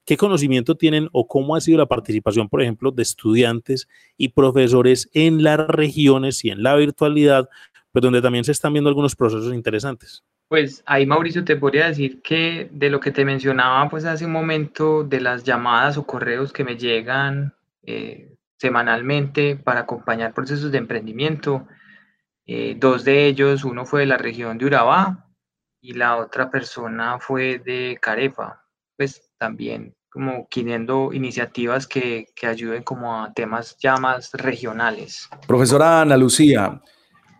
¿Qué 0.03 0.17
conocimiento 0.17 0.75
tienen 0.75 1.08
o 1.13 1.29
cómo 1.29 1.56
ha 1.56 1.62
sido 1.62 1.77
la 1.77 1.86
participación, 1.86 2.49
por 2.49 2.62
ejemplo, 2.62 2.91
de 2.91 3.03
estudiantes 3.03 3.88
y 4.17 4.29
profesores 4.29 5.10
en 5.13 5.43
las 5.43 5.65
regiones 5.65 6.43
y 6.43 6.49
en 6.49 6.62
la 6.62 6.75
virtualidad, 6.75 7.47
pues 7.93 8.03
donde 8.03 8.21
también 8.21 8.43
se 8.43 8.51
están 8.51 8.73
viendo 8.73 8.89
algunos 8.89 9.15
procesos 9.15 9.53
interesantes? 9.53 10.25
Pues 10.49 10.84
ahí 10.86 11.06
Mauricio 11.06 11.45
te 11.45 11.56
podría 11.56 11.88
decir 11.88 12.21
que 12.21 12.67
de 12.69 12.89
lo 12.89 12.99
que 12.99 13.12
te 13.12 13.23
mencionaba 13.23 13.89
pues 13.89 14.03
hace 14.03 14.25
un 14.25 14.34
momento 14.34 15.06
de 15.06 15.21
las 15.21 15.45
llamadas 15.45 15.97
o 15.97 16.06
correos 16.06 16.51
que 16.51 16.65
me 16.65 16.75
llegan 16.75 17.53
eh, 17.84 18.36
semanalmente 18.58 19.56
para 19.56 19.82
acompañar 19.82 20.34
procesos 20.34 20.69
de 20.69 20.79
emprendimiento, 20.79 21.65
eh, 22.45 22.75
dos 22.77 23.03
de 23.03 23.27
ellos, 23.27 23.63
uno 23.63 23.86
fue 23.86 24.01
de 24.01 24.08
la 24.08 24.17
región 24.17 24.58
de 24.58 24.65
Urabá 24.65 25.29
y 25.82 25.93
la 25.93 26.17
otra 26.17 26.49
persona 26.49 27.19
fue 27.19 27.60
de 27.60 27.97
Carepa, 28.01 28.63
pues 28.97 29.32
también 29.38 29.95
como 30.10 30.47
queriendo 30.47 31.12
iniciativas 31.12 31.88
que, 31.88 32.27
que 32.36 32.45
ayuden 32.45 32.84
como 32.84 33.23
a 33.23 33.34
temas 33.34 33.75
ya 33.79 33.97
más 33.97 34.32
regionales. 34.34 35.27
Profesora 35.47 36.01
Ana 36.01 36.17
Lucía, 36.17 36.79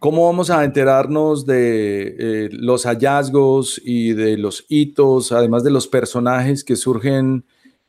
¿Cómo 0.04 0.26
vamos 0.26 0.50
a 0.50 0.66
enterarnos 0.66 1.46
de 1.46 2.16
eh, 2.20 2.50
los 2.52 2.86
hallazgos 2.86 3.82
y 3.82 4.12
de 4.12 4.38
los 4.38 4.66
hitos, 4.68 5.32
además 5.32 5.64
de 5.64 5.72
los 5.72 5.88
personajes 5.88 6.66
que 6.66 6.76
surgen 6.76 7.46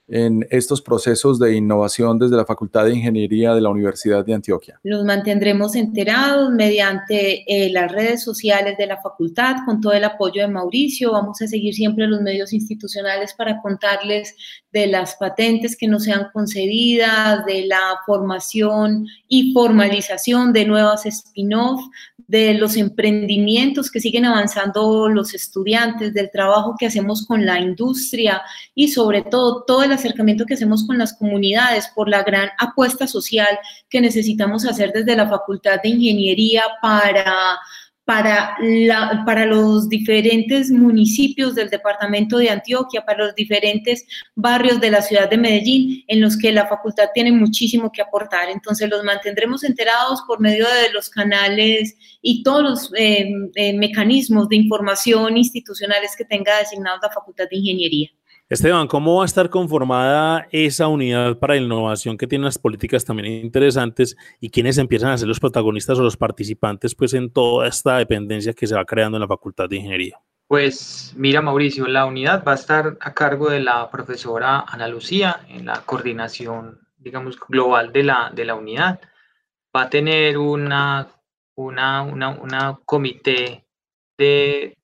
en 0.07 0.47
estos 0.51 0.83
procesos 0.83 1.39
de 1.39 1.57
innovación 1.57 2.19
desde 2.19 2.37
la 2.37 2.45
Facultad 2.45 2.85
de 2.85 2.95
Ingeniería 2.95 3.55
de 3.55 3.61
la 3.61 3.71
Universidad 3.71 4.25
de 4.25 4.35
Antioquia? 4.35 4.79
Los 4.83 5.05
mantendremos 5.05 5.75
enterados 5.77 6.51
mediante 6.51 7.45
eh, 7.47 7.71
las 7.71 7.91
redes 7.91 8.23
sociales 8.23 8.77
de 8.77 8.87
la 8.87 9.01
facultad, 9.01 9.57
con 9.65 9.81
todo 9.81 9.93
el 9.93 10.05
apoyo 10.05 10.43
de 10.43 10.49
Mauricio. 10.49 11.13
Vamos 11.13 11.41
a 11.41 11.47
seguir 11.47 11.75
siempre 11.75 12.07
los 12.07 12.21
medios 12.21 12.53
institucionales 12.53 13.35
para 13.35 13.61
contarles 13.63 14.37
de 14.73 14.87
las 14.89 15.15
patentes 15.17 15.77
que 15.77 15.89
no 15.89 16.01
sean 16.01 16.29
concedidas, 16.33 17.45
de 17.47 17.67
la 17.67 17.99
formación 18.07 19.07
y 19.29 19.53
formalización 19.53 20.53
de 20.53 20.65
nuevas 20.67 21.07
spin-off, 21.07 21.81
de 22.27 22.55
los 22.55 22.77
emprendimientos 22.77 23.91
que 23.91 24.01
siguen 24.01 24.25
avanzando 24.25 25.09
los 25.09 25.35
estudiantes, 25.35 26.15
del 26.15 26.31
trabajo 26.31 26.75
que 26.79 26.87
hacemos 26.87 27.27
con 27.27 27.45
la 27.45 27.61
industria 27.61 28.43
y 28.75 28.89
sobre 28.89 29.23
todo 29.23 29.65
todo 29.65 29.83
el 29.83 29.93
acercamiento 29.95 30.45
que 30.47 30.55
hacemos 30.55 30.87
con 30.87 30.99
las 30.99 31.15
comunidades 31.15 31.89
por 31.95 32.09
la 32.09 32.23
gran 32.23 32.51
apuesta 32.59 33.07
social 33.07 33.59
que 33.89 34.01
necesitamos 34.01 34.67
hacer 34.67 34.93
desde 34.93 35.17
la 35.17 35.29
Facultad 35.29 35.81
de 35.83 35.89
Ingeniería 35.91 36.63
para 36.83 37.59
para, 38.05 38.57
la, 38.61 39.23
para 39.25 39.47
los 39.47 39.89
diferentes 39.89 40.71
municipios 40.71 41.55
del 41.55 41.71
departamento 41.71 42.37
de 42.37 42.51
Antioquia, 42.51 43.05
para 43.05 43.25
los 43.27 43.35
diferentes 43.35 44.05
barrios 44.35 44.81
de 44.81 44.91
la 44.91 45.01
ciudad 45.01 45.29
de 45.31 45.39
Medellín, 45.39 46.05
en 46.07 46.21
los 46.21 46.37
que 46.37 46.53
la 46.53 46.67
facultad 46.67 47.09
tiene 47.15 47.33
muchísimo 47.33 47.91
que 47.91 48.03
aportar. 48.03 48.51
Entonces 48.51 48.91
los 48.91 49.03
mantendremos 49.05 49.65
enterados 49.65 50.23
por 50.27 50.41
medio 50.41 50.67
de 50.67 50.93
los 50.93 51.09
canales 51.09 51.97
y 52.21 52.43
todos 52.43 52.63
los 52.63 52.93
eh, 52.95 53.33
eh, 53.55 53.73
mecanismos 53.73 54.49
de 54.49 54.57
información 54.57 55.39
institucionales 55.39 56.15
que 56.17 56.25
tenga 56.25 56.59
designados 56.59 57.01
la 57.03 57.11
Facultad 57.11 57.45
de 57.51 57.57
Ingeniería. 57.57 58.11
Esteban, 58.51 58.89
¿cómo 58.89 59.17
va 59.17 59.23
a 59.23 59.25
estar 59.25 59.49
conformada 59.49 60.47
esa 60.53 60.89
unidad 60.89 61.39
para 61.39 61.57
innovación 61.57 62.19
que 62.19 62.27
tiene 62.27 62.45
las 62.45 62.59
políticas 62.59 63.03
también 63.03 63.43
interesantes 63.43 64.19
y 64.39 64.51
quiénes 64.51 64.77
empiezan 64.77 65.13
a 65.13 65.17
ser 65.17 65.29
los 65.29 65.41
protagonistas 65.41 65.99
o 65.99 66.03
los 66.03 66.19
participantes 66.19 66.95
pues 66.95 67.15
en 67.15 67.31
toda 67.31 67.67
esta 67.67 67.97
dependencia 67.97 68.53
que 68.53 68.67
se 68.67 68.75
va 68.75 68.85
creando 68.85 69.17
en 69.17 69.23
la 69.23 69.29
Facultad 69.29 69.67
de 69.67 69.77
Ingeniería? 69.77 70.21
Pues 70.47 71.15
mira 71.17 71.41
Mauricio, 71.41 71.87
la 71.87 72.05
unidad 72.05 72.45
va 72.45 72.53
a 72.53 72.57
estar 72.57 72.99
a 73.01 73.15
cargo 73.15 73.49
de 73.49 73.61
la 73.61 73.91
profesora 73.91 74.61
Ana 74.69 74.89
Lucía 74.89 75.41
en 75.49 75.65
la 75.65 75.81
coordinación, 75.81 76.81
digamos, 76.99 77.41
global 77.49 77.95
de 77.95 78.03
la, 78.03 78.31
de 78.35 78.45
la 78.45 78.57
unidad. 78.57 79.01
Va 79.75 79.85
a 79.85 79.91
tener 79.91 80.37
una, 80.37 81.09
una, 81.55 82.03
una, 82.03 82.29
una 82.29 82.79
comité 82.85 83.65
de 84.19 84.77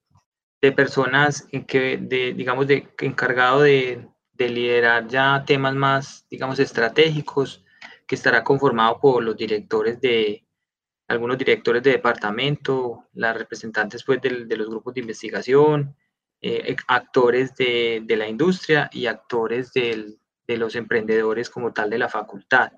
de 0.61 0.73
personas 0.73 1.47
que, 1.67 1.99
de, 1.99 2.35
digamos, 2.35 2.67
de, 2.67 2.89
encargado 3.01 3.63
de, 3.63 4.09
de 4.33 4.49
liderar 4.49 5.09
ya 5.09 5.45
temas 5.47 5.75
más, 5.75 6.27
digamos, 6.31 6.59
estratégicos, 6.59 7.65
que 8.07 8.15
estará 8.17 8.43
conformado 8.43 8.99
por 8.99 9.23
los 9.23 9.37
directores 9.37 10.01
de, 10.01 10.45
algunos 11.11 11.39
directores 11.39 11.83
de 11.83 11.91
departamento, 11.91 13.09
las 13.15 13.37
representantes 13.37 14.05
pues, 14.05 14.21
de, 14.23 14.45
de 14.47 14.57
los 14.57 14.69
grupos 14.69 14.95
de 14.95 15.01
investigación, 15.01 15.97
eh, 16.41 16.77
actores 16.87 17.55
de, 17.57 18.03
de, 18.05 18.17
la 18.17 18.29
industria 18.29 18.89
y 18.93 19.07
actores 19.07 19.73
del, 19.73 20.21
de 20.47 20.57
los 20.57 20.77
emprendedores 20.77 21.51
como 21.51 21.73
tal 21.73 21.91
de 21.91 21.99
la 21.99 22.09
facultad. 22.09 22.73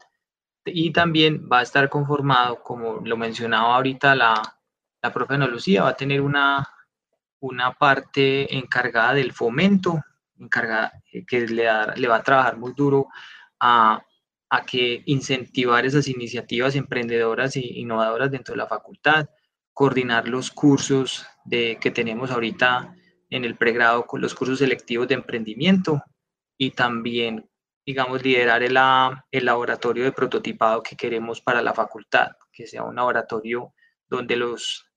Y 0.64 0.92
también 0.92 1.47
va 1.51 1.59
a 1.59 1.62
estar 1.62 1.88
conformado, 1.88 2.62
como 2.62 3.01
lo 3.05 3.16
mencionaba 3.18 3.77
ahorita 3.77 4.14
la, 4.14 4.35
la 5.03 5.12
profe 5.12 5.35
Ana 5.35 5.47
Lucía, 5.47 5.83
va 5.83 5.90
a 5.90 5.97
tener 5.97 6.23
una, 6.23 6.66
una 7.42 7.72
parte 7.74 8.57
encargada 8.57 9.14
del 9.14 9.33
fomento, 9.33 10.00
encargada, 10.38 10.92
eh, 11.12 11.24
que 11.26 11.40
le, 11.40 11.66
le 11.96 12.09
va 12.09 12.16
a 12.16 12.22
trabajar 12.22 12.57
muy 12.57 12.72
duro 12.72 13.09
a, 13.59 14.00
a, 14.48 14.64
que 14.64 15.02
incentivar 15.07 15.85
esas 15.85 16.07
iniciativas 16.07 16.76
emprendedoras 16.76 17.57
e 17.57 17.61
innovadoras 17.61 18.31
dentro 18.31 18.52
de 18.52 18.59
la 18.59 18.68
facultad, 18.68 19.28
coordinar 19.72 20.28
los 20.28 20.52
cursos 20.52 21.26
de, 21.44 21.78
que 21.81 21.90
tenemos 21.90 22.31
ahorita 22.31 22.94
en 23.28 23.44
el 23.44 23.57
pregrado 23.57 24.07
con 24.07 24.20
los 24.20 24.35
cursos 24.35 24.61
selectivos 24.61 25.09
de 25.09 25.14
emprendimiento 25.14 26.00
y 26.57 26.70
también, 26.70 27.50
digamos, 27.85 28.22
liderar 28.22 28.62
el, 28.62 28.78
el 29.33 29.44
laboratorio 29.44 30.05
de 30.05 30.12
prototipado 30.12 30.83
que 30.83 30.96
queremos 30.96 31.40
para 31.40 31.61
la 31.61 31.74
facultad, 31.74 32.28
que 32.52 32.68
sea 32.68 32.85
un 32.85 32.94
laboratorio 32.94 33.74
donde 34.09 34.37
los 34.37 34.91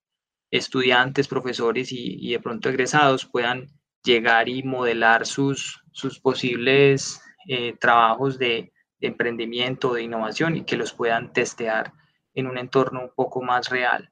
estudiantes, 0.51 1.27
profesores 1.27 1.89
y, 1.91 2.31
de 2.31 2.39
pronto 2.39 2.69
egresados 2.69 3.25
puedan 3.25 3.67
llegar 4.03 4.47
y 4.49 4.63
modelar 4.63 5.25
sus, 5.25 5.83
sus 5.91 6.19
posibles 6.19 7.21
eh, 7.47 7.75
trabajos 7.79 8.37
de, 8.37 8.71
emprendimiento, 9.01 9.93
de 9.93 10.01
innovación 10.01 10.55
y 10.55 10.63
que 10.63 10.77
los 10.77 10.91
puedan 10.91 11.31
testear 11.31 11.93
en 12.33 12.47
un 12.47 12.57
entorno 12.57 13.01
un 13.01 13.11
poco 13.13 13.43
más 13.43 13.69
real. 13.69 14.09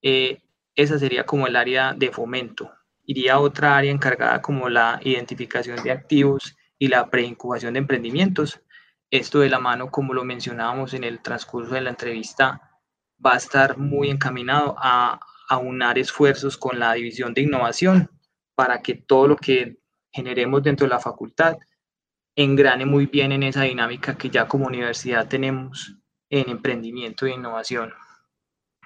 Eh, 0.00 0.40
esa 0.76 0.96
sería 0.96 1.26
como 1.26 1.48
el 1.48 1.56
área 1.56 1.92
de 1.92 2.12
fomento. 2.12 2.70
Iría 3.04 3.40
otra 3.40 3.76
área 3.76 3.90
encargada 3.90 4.40
como 4.40 4.68
la 4.68 5.00
identificación 5.02 5.82
de 5.82 5.90
activos 5.90 6.56
y 6.78 6.86
la 6.86 7.10
preincubación 7.10 7.72
de 7.74 7.80
emprendimientos. 7.80 8.60
Esto 9.10 9.40
de 9.40 9.50
la 9.50 9.58
mano, 9.58 9.90
como 9.90 10.14
lo 10.14 10.24
mencionábamos 10.24 10.94
en 10.94 11.02
el 11.02 11.20
transcurso 11.20 11.74
de 11.74 11.80
la 11.80 11.90
entrevista, 11.90 12.80
va 13.24 13.34
a 13.34 13.38
estar 13.38 13.76
muy 13.76 14.08
encaminado 14.08 14.76
a, 14.78 15.20
aunar 15.52 15.98
esfuerzos 15.98 16.56
con 16.56 16.78
la 16.78 16.94
división 16.94 17.34
de 17.34 17.42
innovación 17.42 18.10
para 18.54 18.80
que 18.80 18.94
todo 18.94 19.28
lo 19.28 19.36
que 19.36 19.76
generemos 20.10 20.62
dentro 20.62 20.86
de 20.86 20.90
la 20.90 21.00
facultad 21.00 21.56
engrane 22.34 22.86
muy 22.86 23.06
bien 23.06 23.32
en 23.32 23.42
esa 23.42 23.62
dinámica 23.62 24.16
que 24.16 24.30
ya 24.30 24.48
como 24.48 24.66
universidad 24.66 25.28
tenemos 25.28 25.96
en 26.30 26.48
emprendimiento 26.48 27.26
e 27.26 27.32
innovación. 27.32 27.92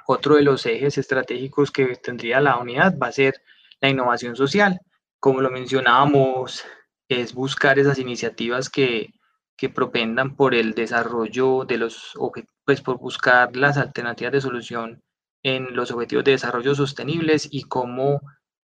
Otro 0.08 0.34
de 0.34 0.42
los 0.42 0.66
ejes 0.66 0.98
estratégicos 0.98 1.70
que 1.70 1.96
tendría 1.96 2.40
la 2.40 2.58
unidad 2.58 2.98
va 2.98 3.08
a 3.08 3.12
ser 3.12 3.34
la 3.80 3.88
innovación 3.88 4.34
social, 4.34 4.80
como 5.20 5.40
lo 5.40 5.50
mencionábamos, 5.50 6.64
es 7.08 7.32
buscar 7.32 7.78
esas 7.78 7.98
iniciativas 7.98 8.68
que, 8.68 9.10
que 9.56 9.68
propendan 9.68 10.34
por 10.34 10.54
el 10.54 10.74
desarrollo 10.74 11.64
de 11.64 11.78
los, 11.78 12.14
pues 12.64 12.80
por 12.80 12.98
buscar 12.98 13.54
las 13.56 13.76
alternativas 13.76 14.32
de 14.32 14.40
solución 14.40 15.02
en 15.46 15.76
los 15.76 15.92
objetivos 15.92 16.24
de 16.24 16.32
desarrollo 16.32 16.74
sostenibles 16.74 17.48
y 17.48 17.62
cómo 17.62 18.20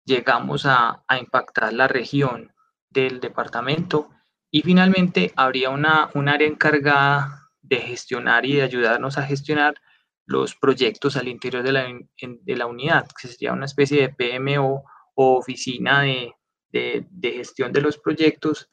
llegamos 0.04 0.64
a, 0.64 1.02
impactar 1.20 1.72
la 1.72 1.88
región 1.88 2.52
del 2.88 3.18
departamento. 3.18 4.10
Y 4.52 4.62
finalmente 4.62 5.32
habría 5.34 5.70
una, 5.70 6.10
un 6.14 6.28
área 6.28 6.46
encargada 6.46 7.50
de 7.62 7.78
gestionar 7.78 8.46
y 8.46 8.54
de 8.54 8.62
ayudarnos 8.62 9.18
a 9.18 9.24
gestionar 9.24 9.74
los 10.24 10.54
proyectos 10.54 11.16
al 11.16 11.26
interior 11.26 11.64
de 11.64 11.72
la, 11.72 11.86
de 12.20 12.56
la 12.56 12.66
unidad, 12.66 13.08
que 13.20 13.26
sería 13.26 13.52
una 13.52 13.64
especie 13.64 14.00
de 14.00 14.14
PMO 14.14 14.84
o 15.16 15.36
oficina 15.36 16.02
de, 16.02 16.32
de, 16.70 17.06
de 17.10 17.32
gestión 17.32 17.72
de 17.72 17.80
los 17.80 17.98
proyectos 17.98 18.70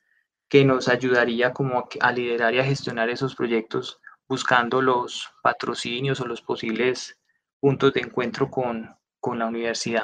que 0.48 0.64
nos 0.64 0.90
ayudaría 0.90 1.54
como 1.54 1.90
a, 2.00 2.12
liderar 2.12 2.54
y 2.54 2.60
a 2.60 2.66
gestionar 2.66 3.10
esos 3.10 3.36
proyectos 3.36 4.00
buscando 4.28 4.80
los 4.80 5.28
patrocinios 5.42 6.22
o 6.22 6.28
los 6.28 6.44
posibles 6.44 7.18
puntos 7.66 7.94
de 7.94 8.02
encuentro 8.02 8.52
con, 8.52 8.88
con 9.20 9.40
la 9.40 9.48
universidad. 9.48 10.04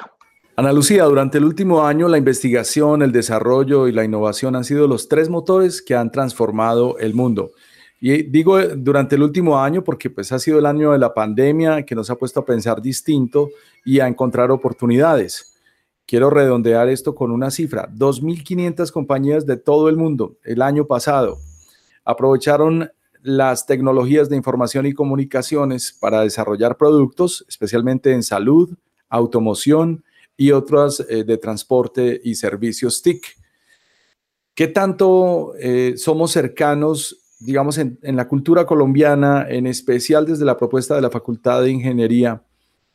Ana 0.56 0.72
Lucía, 0.72 1.04
durante 1.04 1.38
el 1.38 1.44
último 1.44 1.84
año 1.86 2.08
la 2.08 2.18
investigación, 2.18 3.02
el 3.02 3.12
desarrollo 3.12 3.86
y 3.86 3.92
la 3.92 4.02
innovación 4.02 4.56
han 4.56 4.64
sido 4.64 4.88
los 4.88 5.06
tres 5.06 5.28
motores 5.28 5.80
que 5.80 5.94
han 5.94 6.10
transformado 6.10 6.98
el 6.98 7.14
mundo. 7.14 7.52
Y 8.00 8.24
digo 8.24 8.60
durante 8.60 9.14
el 9.14 9.22
último 9.22 9.60
año 9.60 9.84
porque 9.84 10.10
pues 10.10 10.32
ha 10.32 10.40
sido 10.40 10.58
el 10.58 10.66
año 10.66 10.90
de 10.90 10.98
la 10.98 11.14
pandemia 11.14 11.84
que 11.84 11.94
nos 11.94 12.10
ha 12.10 12.16
puesto 12.16 12.40
a 12.40 12.44
pensar 12.44 12.82
distinto 12.82 13.50
y 13.84 14.00
a 14.00 14.08
encontrar 14.08 14.50
oportunidades. 14.50 15.56
Quiero 16.04 16.30
redondear 16.30 16.88
esto 16.88 17.14
con 17.14 17.30
una 17.30 17.52
cifra. 17.52 17.88
2.500 17.90 18.90
compañías 18.90 19.46
de 19.46 19.56
todo 19.56 19.88
el 19.88 19.96
mundo 19.96 20.34
el 20.42 20.62
año 20.62 20.84
pasado 20.88 21.38
aprovecharon 22.04 22.90
las 23.22 23.66
tecnologías 23.66 24.28
de 24.28 24.36
información 24.36 24.86
y 24.86 24.92
comunicaciones 24.92 25.96
para 25.98 26.22
desarrollar 26.22 26.76
productos, 26.76 27.44
especialmente 27.48 28.12
en 28.12 28.22
salud, 28.22 28.76
automoción 29.08 30.04
y 30.36 30.50
otras 30.50 31.00
eh, 31.08 31.24
de 31.24 31.38
transporte 31.38 32.20
y 32.22 32.34
servicios 32.34 33.00
TIC. 33.02 33.24
¿Qué 34.54 34.68
tanto 34.68 35.54
eh, 35.58 35.94
somos 35.96 36.32
cercanos, 36.32 37.18
digamos, 37.40 37.78
en 37.78 37.98
la 38.02 38.28
cultura 38.28 38.66
colombiana, 38.66 39.46
en 39.48 39.66
especial 39.66 40.26
desde 40.26 40.44
la 40.44 40.56
propuesta 40.56 40.94
de 40.94 41.00
la 41.00 41.10
Facultad 41.10 41.62
de 41.62 41.70
Ingeniería, 41.70 42.42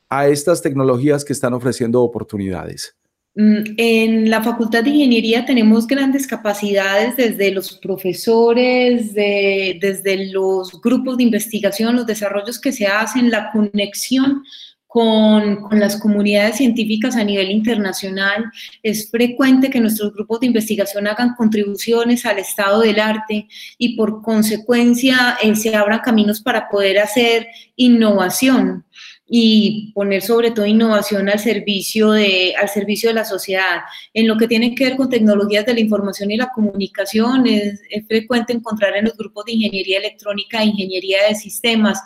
a 0.10 0.28
estas 0.28 0.62
tecnologías 0.62 1.26
que 1.26 1.34
están 1.34 1.54
ofreciendo 1.54 2.02
oportunidades? 2.02 2.96
Mm, 3.39 3.76
en 3.78 4.30
la 4.32 4.41
Facultad 4.41 4.84
de 4.84 4.89
Ingeniería 4.89 5.45
tenemos 5.45 5.86
grandes 5.86 6.26
capacidades 6.26 7.15
desde 7.15 7.52
los 7.52 7.78
profesores, 7.78 9.13
desde 9.13 10.32
los 10.32 10.82
grupos 10.82 11.17
de 11.17 11.26
investigación, 11.26 11.95
los 11.95 12.08
desarrollos 12.08 12.60
que 12.60 12.71
se 12.71 12.88
hacen, 12.88 13.30
la 13.30 13.52
conexión 13.52 14.43
con, 14.88 15.67
las 15.69 15.97
comunidades 15.97 16.56
científicas 16.58 17.15
a 17.15 17.23
nivel 17.23 17.52
internacional. 17.52 18.45
Es 18.82 19.12
frecuente 19.12 19.69
que 19.69 19.82
nuestros 19.82 20.13
grupos 20.13 20.39
de 20.39 20.47
investigación 20.47 21.06
hagan 21.06 21.36
contribuciones 21.36 22.26
al 22.26 22.39
estado 22.39 22.82
del 22.82 23.00
arte 23.00 23.47
y 23.78 23.95
por 23.95 24.23
consecuencia 24.23 25.38
se 25.54 25.76
abran 25.76 26.00
caminos 26.00 26.41
para 26.41 26.67
poder 26.69 26.97
hacer 26.97 27.45
innovación 27.76 28.84
y 29.30 29.92
poner 29.94 30.22
sobre 30.22 30.52
todo 30.52 30.66
innovación 30.66 31.28
al 31.28 31.40
servicio, 31.40 32.12
de, 32.12 32.54
al 32.58 32.70
servicio 32.70 33.10
de 33.10 33.16
la 33.16 33.26
sociedad. 33.26 33.82
En 34.13 34.28
lo 34.28 34.38
que 34.38 34.48
tiene 34.48 34.74
que 34.74 34.86
ver 34.86 34.96
con 34.96 35.10
tecnologías 35.10 35.66
de 35.66 35.74
la 35.74 35.82
información 35.82 36.32
y 36.32 36.38
la 36.38 36.50
comunicación, 36.50 37.46
es, 37.48 37.82
frecuente 38.08 38.54
encontrar 38.54 38.96
en 38.96 39.06
los 39.06 39.18
grupos 39.18 39.46
de 39.46 39.54
ingeniería 39.54 39.98
electrónica 39.98 40.63
ingeniería 40.63 41.28
de 41.28 41.36
sistemas, 41.36 42.02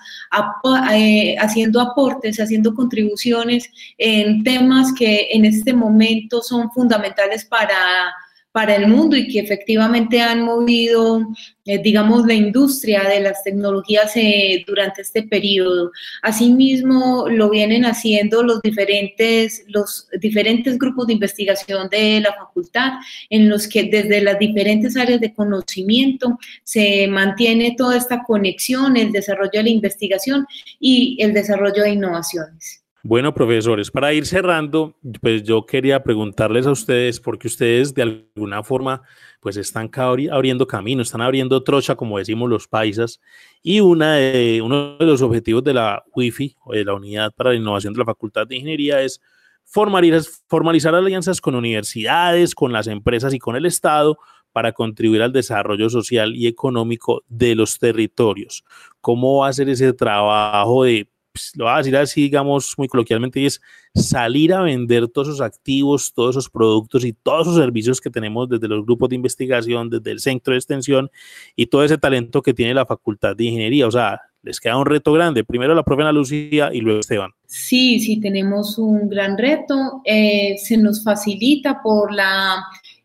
eh, 0.94 1.36
haciendo 1.40 1.80
aportes, 1.80 2.40
haciendo 2.40 2.74
contribuciones 2.74 3.70
en 3.98 4.44
temas 4.44 4.92
que 4.94 5.28
en 5.32 5.46
este 5.46 5.74
momento 5.74 6.42
son 6.42 6.72
fundamentales 6.72 7.46
para 7.46 8.14
para 8.52 8.76
el 8.76 8.88
mundo 8.88 9.16
y 9.16 9.28
que 9.28 9.40
efectivamente 9.40 10.22
han 10.22 10.42
movido, 10.44 11.26
eh, 11.66 11.82
digamos, 11.82 12.26
la 12.26 12.34
industria 12.34 13.04
de 13.04 13.22
las 13.22 13.44
tecnologías 13.44 14.12
eh, 14.16 14.64
durante 14.68 15.02
este 15.02 15.24
periodo. 15.24 15.92
Asimismo, 16.22 17.28
lo 17.30 17.50
vienen 17.50 17.86
haciendo 17.86 18.44
los 18.44 18.62
diferentes, 18.62 19.64
los 19.68 20.08
diferentes 20.20 20.78
grupos 20.78 21.08
de 21.08 21.14
investigación 21.14 21.88
de 21.90 22.20
la 22.20 22.34
facultad, 22.34 22.94
en 23.30 23.48
los 23.48 23.68
que 23.68 23.84
desde 23.84 24.22
las 24.22 24.38
diferentes 24.38 24.98
áreas 24.98 25.22
de 25.22 25.34
conocimiento 25.34 26.38
se 26.64 27.08
mantiene 27.08 27.76
toda 27.78 27.98
esta 27.98 28.24
conexión, 28.24 28.98
el 28.98 29.12
desarrollo 29.12 29.52
de 29.54 29.64
la 29.64 29.70
investigación 29.70 30.46
y 30.80 31.18
el 31.22 31.34
desarrollo 31.34 31.84
de 31.84 31.92
innovaciones. 31.92 32.82
Bueno, 33.04 33.34
profesores, 33.34 33.90
para 33.90 34.14
ir 34.14 34.28
cerrando, 34.28 34.96
pues 35.22 35.42
yo 35.42 35.66
quería 35.66 36.04
preguntarles 36.04 36.68
a 36.68 36.72
ustedes, 36.72 37.20
porque 37.20 37.48
ustedes 37.48 37.96
de 37.96 38.04
alguna 38.04 38.62
forma, 38.62 39.02
pues 39.40 39.58
están 39.58 39.90
abriendo 39.96 40.68
camino, 40.68 41.02
están 41.02 41.22
abriendo 41.22 41.64
trocha, 41.64 41.96
como 41.96 42.20
decimos 42.20 42.48
los 42.48 42.68
paisas, 42.68 43.20
y 43.64 43.80
una 43.80 44.16
de, 44.16 44.62
uno 44.64 44.98
de 45.00 45.06
los 45.06 45.24
objetivos 45.24 45.64
de 45.64 45.74
la 45.74 46.04
WIFI, 46.16 46.56
o 46.64 46.74
de 46.74 46.86
la 46.86 46.94
Unidad 46.94 47.34
para 47.34 47.50
la 47.50 47.56
Innovación 47.56 47.94
de 47.94 48.00
la 48.00 48.06
Facultad 48.06 48.46
de 48.46 48.56
Ingeniería, 48.58 49.02
es 49.02 49.20
formalizar 49.64 50.94
alianzas 50.94 51.42
con 51.42 51.56
universidades, 51.56 52.54
con 52.54 52.72
las 52.72 52.86
empresas 52.86 53.34
y 53.34 53.40
con 53.40 53.56
el 53.56 53.66
Estado 53.66 54.20
para 54.52 54.74
contribuir 54.74 55.22
al 55.22 55.32
desarrollo 55.32 55.90
social 55.90 56.36
y 56.36 56.48
económico 56.48 57.24
de 57.30 57.56
los 57.56 57.80
territorios. 57.80 58.64
¿Cómo 59.00 59.40
va 59.40 59.48
a 59.48 59.54
ser 59.54 59.70
ese 59.70 59.94
trabajo 59.94 60.84
de 60.84 61.08
pues, 61.32 61.52
lo 61.56 61.66
voy 61.66 61.74
a 61.74 61.78
decir 61.78 61.96
así, 61.98 62.22
digamos, 62.24 62.74
muy 62.78 62.88
coloquialmente, 62.88 63.40
y 63.40 63.46
es 63.46 63.62
salir 63.94 64.54
a 64.54 64.62
vender 64.62 65.08
todos 65.08 65.30
esos 65.30 65.42
activos, 65.42 66.14
todos 66.14 66.36
esos 66.36 66.50
productos 66.50 67.06
y 67.06 67.14
todos 67.14 67.48
esos 67.48 67.60
servicios 67.60 68.02
que 68.02 68.10
tenemos 68.10 68.50
desde 68.50 68.68
los 68.68 68.86
grupos 68.86 69.10
de 69.10 69.16
investigación, 69.16 69.90
desde 69.90 70.12
el 70.12 70.20
centro 70.20 70.54
de 70.54 70.60
extensión 70.60 71.10
y 71.56 71.68
todo 71.68 71.84
ese 71.84 71.98
talento 71.98 72.42
que 72.42 72.54
tiene 72.54 72.74
la 72.74 72.86
Facultad 72.86 73.36
de 73.36 73.46
Ingeniería. 73.46 73.88
O 73.88 73.92
sea, 73.92 74.22
les 74.44 74.60
queda 74.60 74.78
un 74.78 74.86
reto 74.86 75.14
grande. 75.14 75.44
Primero 75.44 75.76
la 75.76 75.84
profe 75.84 76.02
Ana 76.02 76.12
Lucía 76.12 76.72
y 76.74 76.82
luego 76.82 77.00
Esteban. 77.00 77.32
Sí, 77.46 78.00
sí, 78.00 78.20
tenemos 78.20 78.78
un 78.78 79.10
gran 79.10 79.38
reto. 79.38 80.02
Eh, 80.06 80.56
se 80.58 80.78
nos 80.78 81.04
facilita 81.04 81.82
por 81.84 82.14
la 82.14 82.64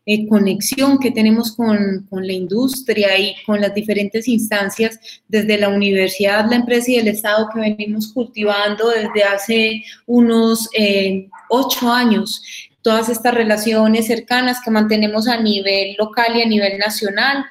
eh, 0.09 0.25
conexión 0.25 0.99
que 0.99 1.11
tenemos 1.11 1.53
con, 1.53 2.07
con, 2.09 2.25
la 2.25 2.31
industria 2.31 3.19
y 3.19 3.35
con 3.45 3.59
las 3.59 3.73
diferentes 3.73 4.25
instancias 4.29 4.97
desde 5.27 5.57
la 5.57 5.67
universidad, 5.67 6.49
la 6.49 6.55
empresa 6.55 6.91
y 6.91 6.95
el 6.95 7.09
Estado 7.09 7.49
que 7.53 7.59
venimos 7.59 8.13
cultivando 8.13 8.87
desde 8.87 9.23
hace 9.25 9.83
unos 10.05 10.69
eh, 10.71 11.27
ocho 11.49 11.91
años. 11.91 12.41
Todas 12.81 13.09
estas 13.09 13.33
relaciones 13.33 14.07
cercanas 14.07 14.61
que 14.63 14.71
mantenemos 14.71 15.27
a 15.27 15.41
nivel 15.41 15.97
local 15.99 16.37
y 16.37 16.41
a 16.41 16.47
nivel 16.47 16.77
nacional 16.77 17.43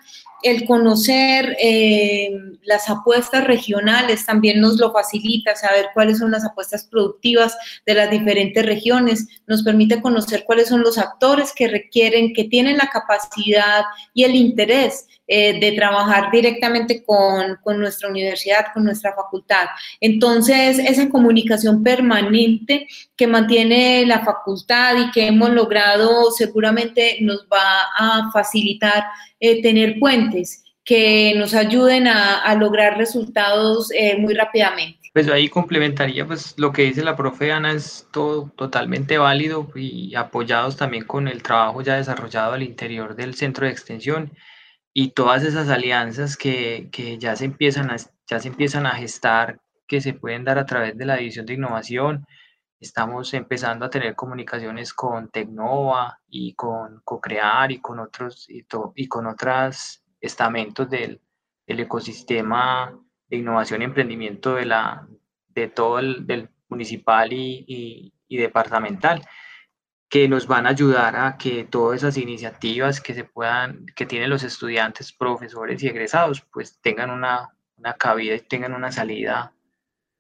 el 0.47 0.65
conocer 0.65 1.57
eh, 1.61 2.31
las 2.63 2.89
apuestas 2.91 3.45
regionales 3.45 4.27
también 4.27 4.61
nos 4.61 4.79
lo 4.79 4.93
facilita, 4.93 5.55
saber 5.55 5.87
cuáles 5.95 6.19
son 6.19 6.31
las 6.31 6.45
apuestas 6.45 6.85
productivas 6.85 7.57
de 7.87 7.95
las 7.95 8.11
diferentes 8.11 8.65
regiones, 8.65 9.29
nos 9.47 9.63
permite 9.63 10.03
conocer 10.03 10.45
cuáles 10.45 10.69
son 10.69 10.83
los 10.83 10.99
actores 10.99 11.53
que 11.55 11.69
requieren, 11.69 12.33
que 12.35 12.45
tienen 12.45 12.77
la 12.77 12.89
capacidad 12.89 13.85
y 14.15 14.25
el 14.25 14.35
interés 14.35 15.07
eh, 15.29 15.59
de 15.59 15.73
trabajar 15.73 16.31
directamente 16.31 17.05
con, 17.05 17.59
con, 17.65 17.81
nuestra 17.81 18.09
universidad, 18.09 18.67
con 18.73 18.85
nuestra 18.85 19.13
facultad. 19.13 19.67
Entonces, 20.01 20.79
esa 20.79 21.09
comunicación 21.09 21.83
permanente 21.83 22.87
que 23.17 23.27
mantiene 23.27 24.07
la 24.07 24.25
facultad 24.25 24.95
y 24.97 25.11
que 25.11 25.27
hemos 25.27 25.51
logrado 25.51 26.31
seguramente 26.31 27.19
nos 27.23 27.47
va 27.53 27.83
a 27.99 28.31
facilitar 28.33 29.05
eh, 29.41 29.63
tener 29.63 29.99
puentes 29.99 30.65
que 30.85 31.35
nos 31.37 31.55
ayuden 31.55 32.07
a, 32.07 32.39
a 32.43 32.55
lograr 32.55 32.97
resultados 32.97 33.91
eh, 33.93 34.17
muy 34.19 34.35
rápidamente. 34.35 35.01
Pues 35.13 35.29
ahí 35.29 35.49
complementaría, 35.49 36.27
pues 36.27 36.55
lo 36.59 36.73
que 36.73 36.83
dice 36.83 37.03
la 37.03 37.17
profe 37.17 37.51
Ana 37.51 37.73
es 37.73 38.07
todo 38.13 38.53
totalmente 38.55 39.17
válido 39.17 39.67
y 39.75 40.15
apoyados 40.15 40.77
también 40.77 41.05
con 41.05 41.27
el 41.27 41.43
trabajo 41.43 41.81
ya 41.81 41.97
desarrollado 41.97 42.53
al 42.53 42.63
interior 42.63 43.17
del 43.17 43.35
centro 43.35 43.65
de 43.65 43.73
extensión 43.73 44.31
y 44.99 45.13
todas 45.13 45.43
esas 45.43 45.69
alianzas 45.69 46.37
que, 46.39 46.89
que, 46.91 47.19
ya, 47.19 47.37
se 47.37 47.45
empiezan 47.45 47.91
a, 47.91 47.97
ya 48.27 48.41
se 48.41 48.49
empiezan 48.49 48.87
a 48.87 48.95
gestar, 48.95 49.59
que 49.87 50.01
se 50.01 50.15
pueden 50.15 50.45
dar 50.45 50.59
a 50.59 50.65
través 50.67 50.97
de 50.97 51.05
la 51.05 51.17
División 51.17 51.47
de 51.47 51.53
Innovación. 51.53 52.27
Estamos 52.79 53.33
empezando 53.35 53.87
a 53.87 53.91
tener 53.91 54.15
comunicaciones 54.15 54.93
con 54.93 55.31
Tecnova 55.31 56.21
y 56.29 56.55
con 56.55 57.01
Cocrear 57.05 57.73
y 57.73 57.81
con 57.81 57.99
otros 58.01 58.47
y, 58.49 59.09
con 59.09 59.27
otros 59.27 60.03
estamentos 60.21 60.91
del, 60.91 61.23
del, 61.67 61.81
ecosistema 61.81 62.99
de 63.29 63.37
innovación 63.39 63.81
y 63.81 63.87
emprendimiento 63.87 64.55
de, 64.55 64.67
la, 64.67 65.09
de 65.49 65.69
todo 65.69 65.99
el 65.99 66.27
del 66.27 66.51
municipal 66.69 67.33
y, 67.33 67.65
y, 67.67 68.13
y 68.29 68.37
departamental 68.37 69.27
que 70.09 70.29
nos 70.29 70.47
van 70.47 70.67
a 70.67 70.71
ayudar 70.71 71.17
a 71.17 71.37
que 71.37 71.65
todas 71.65 71.99
esas 71.99 72.17
iniciativas 72.17 73.01
que 73.01 73.15
se 73.15 73.25
puedan, 73.25 73.87
que 73.97 74.07
tienen 74.07 74.31
los 74.31 74.45
estudiantes, 74.45 75.13
profesores 75.13 75.83
y 75.83 75.89
egresados, 75.89 76.43
pues 76.53 76.79
tengan 76.81 77.11
una, 77.11 77.57
una 77.77 77.95
cabida 77.95 78.35
y 78.35 78.41
tengan 78.41 78.75
una 78.75 78.93
salida 78.93 79.53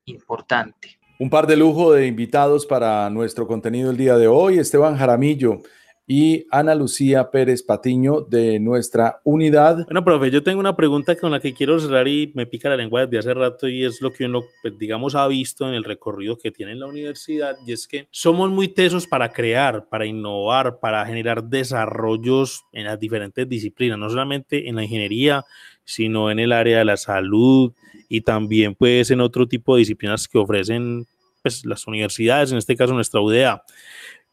importante. 0.04 0.95
Un 1.18 1.30
par 1.30 1.46
de 1.46 1.56
lujo 1.56 1.92
de 1.92 2.06
invitados 2.06 2.66
para 2.66 3.08
nuestro 3.10 3.46
contenido 3.46 3.90
el 3.90 3.96
día 3.96 4.18
de 4.18 4.28
hoy. 4.28 4.58
Esteban 4.58 4.96
Jaramillo, 4.96 5.62
y 6.06 6.46
Ana 6.50 6.74
Lucía 6.74 7.30
Pérez 7.30 7.62
Patiño 7.62 8.20
de 8.20 8.60
nuestra 8.60 9.20
unidad. 9.24 9.84
Bueno, 9.86 10.04
profe, 10.04 10.30
yo 10.30 10.42
tengo 10.42 10.60
una 10.60 10.76
pregunta 10.76 11.16
con 11.16 11.32
la 11.32 11.40
que 11.40 11.52
quiero 11.52 11.80
cerrar 11.80 12.06
y 12.06 12.30
me 12.34 12.46
pica 12.46 12.68
la 12.68 12.76
lengua 12.76 13.06
desde 13.06 13.18
hace 13.18 13.34
rato 13.34 13.68
y 13.68 13.84
es 13.84 14.00
lo 14.00 14.12
que 14.12 14.26
uno, 14.26 14.42
pues, 14.62 14.78
digamos, 14.78 15.16
ha 15.16 15.26
visto 15.26 15.66
en 15.66 15.74
el 15.74 15.82
recorrido 15.82 16.38
que 16.38 16.52
tiene 16.52 16.72
en 16.72 16.80
la 16.80 16.86
universidad 16.86 17.56
y 17.66 17.72
es 17.72 17.88
que 17.88 18.06
somos 18.10 18.50
muy 18.50 18.68
tesos 18.68 19.06
para 19.06 19.32
crear, 19.32 19.88
para 19.88 20.06
innovar, 20.06 20.78
para 20.78 21.04
generar 21.06 21.42
desarrollos 21.42 22.64
en 22.72 22.84
las 22.84 23.00
diferentes 23.00 23.48
disciplinas, 23.48 23.98
no 23.98 24.08
solamente 24.08 24.68
en 24.68 24.76
la 24.76 24.84
ingeniería, 24.84 25.44
sino 25.84 26.30
en 26.30 26.38
el 26.38 26.52
área 26.52 26.78
de 26.78 26.84
la 26.84 26.96
salud 26.96 27.72
y 28.08 28.20
también 28.20 28.74
pues 28.74 29.10
en 29.10 29.20
otro 29.20 29.46
tipo 29.46 29.74
de 29.74 29.80
disciplinas 29.80 30.28
que 30.28 30.38
ofrecen 30.38 31.06
pues, 31.42 31.64
las 31.64 31.86
universidades, 31.86 32.52
en 32.52 32.58
este 32.58 32.76
caso 32.76 32.94
nuestra 32.94 33.20
UDA 33.20 33.62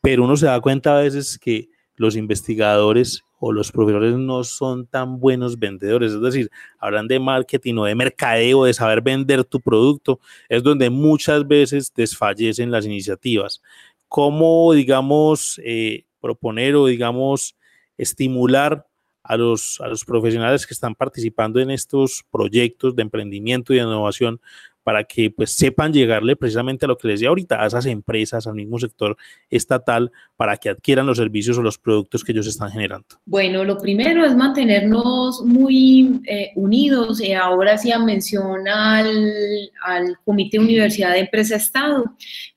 pero 0.03 0.25
uno 0.25 0.35
se 0.35 0.47
da 0.47 0.59
cuenta 0.59 0.97
a 0.97 1.01
veces 1.01 1.39
que 1.39 1.69
los 1.95 2.17
investigadores 2.17 3.23
o 3.39 3.53
los 3.53 3.71
profesores 3.71 4.15
no 4.15 4.43
son 4.43 4.85
tan 4.85 5.17
buenos 5.17 5.57
vendedores, 5.57 6.11
es 6.11 6.21
decir, 6.21 6.51
hablan 6.77 7.07
de 7.07 7.21
marketing 7.21 7.75
o 7.75 7.85
de 7.85 7.95
mercadeo, 7.95 8.65
de 8.65 8.73
saber 8.73 9.01
vender 9.01 9.45
tu 9.45 9.61
producto, 9.61 10.19
es 10.49 10.61
donde 10.61 10.89
muchas 10.89 11.47
veces 11.47 11.93
desfallecen 11.95 12.69
las 12.69 12.85
iniciativas. 12.85 13.61
¿Cómo, 14.09 14.73
digamos, 14.73 15.61
eh, 15.63 16.03
proponer 16.19 16.75
o, 16.75 16.87
digamos, 16.87 17.55
estimular 17.97 18.85
a 19.23 19.37
los, 19.37 19.79
a 19.81 19.87
los 19.87 20.03
profesionales 20.05 20.67
que 20.67 20.73
están 20.73 20.95
participando 20.95 21.59
en 21.59 21.71
estos 21.71 22.23
proyectos 22.31 22.95
de 22.95 23.03
emprendimiento 23.03 23.73
y 23.73 23.77
de 23.77 23.83
innovación 23.83 24.39
para 24.83 25.03
que 25.05 25.31
pues 25.31 25.51
sepan 25.53 25.93
llegarle 25.93 26.35
precisamente 26.35 26.85
a 26.85 26.87
lo 26.89 26.97
que 26.97 27.07
les 27.07 27.19
decía 27.19 27.29
ahorita, 27.29 27.61
a 27.61 27.67
esas 27.67 27.85
empresas, 27.85 28.45
al 28.47 28.55
mismo 28.55 28.77
sector 28.79 29.15
estatal, 29.49 30.11
para 30.35 30.57
que 30.57 30.69
adquieran 30.69 31.05
los 31.05 31.17
servicios 31.17 31.57
o 31.57 31.61
los 31.61 31.77
productos 31.77 32.23
que 32.23 32.33
ellos 32.33 32.47
están 32.47 32.69
generando? 32.69 33.07
Bueno, 33.25 33.63
lo 33.63 33.77
primero 33.77 34.25
es 34.25 34.35
mantenernos 34.35 35.41
muy 35.45 36.21
eh, 36.25 36.51
unidos. 36.55 37.21
y 37.21 37.33
ahora 37.33 37.77
sí 37.77 37.91
mención 38.03 38.67
al, 38.67 39.71
al 39.85 40.17
Comité 40.25 40.59
Universidad 40.59 41.13
de 41.13 41.19
Empresa 41.19 41.55
Estado 41.55 42.03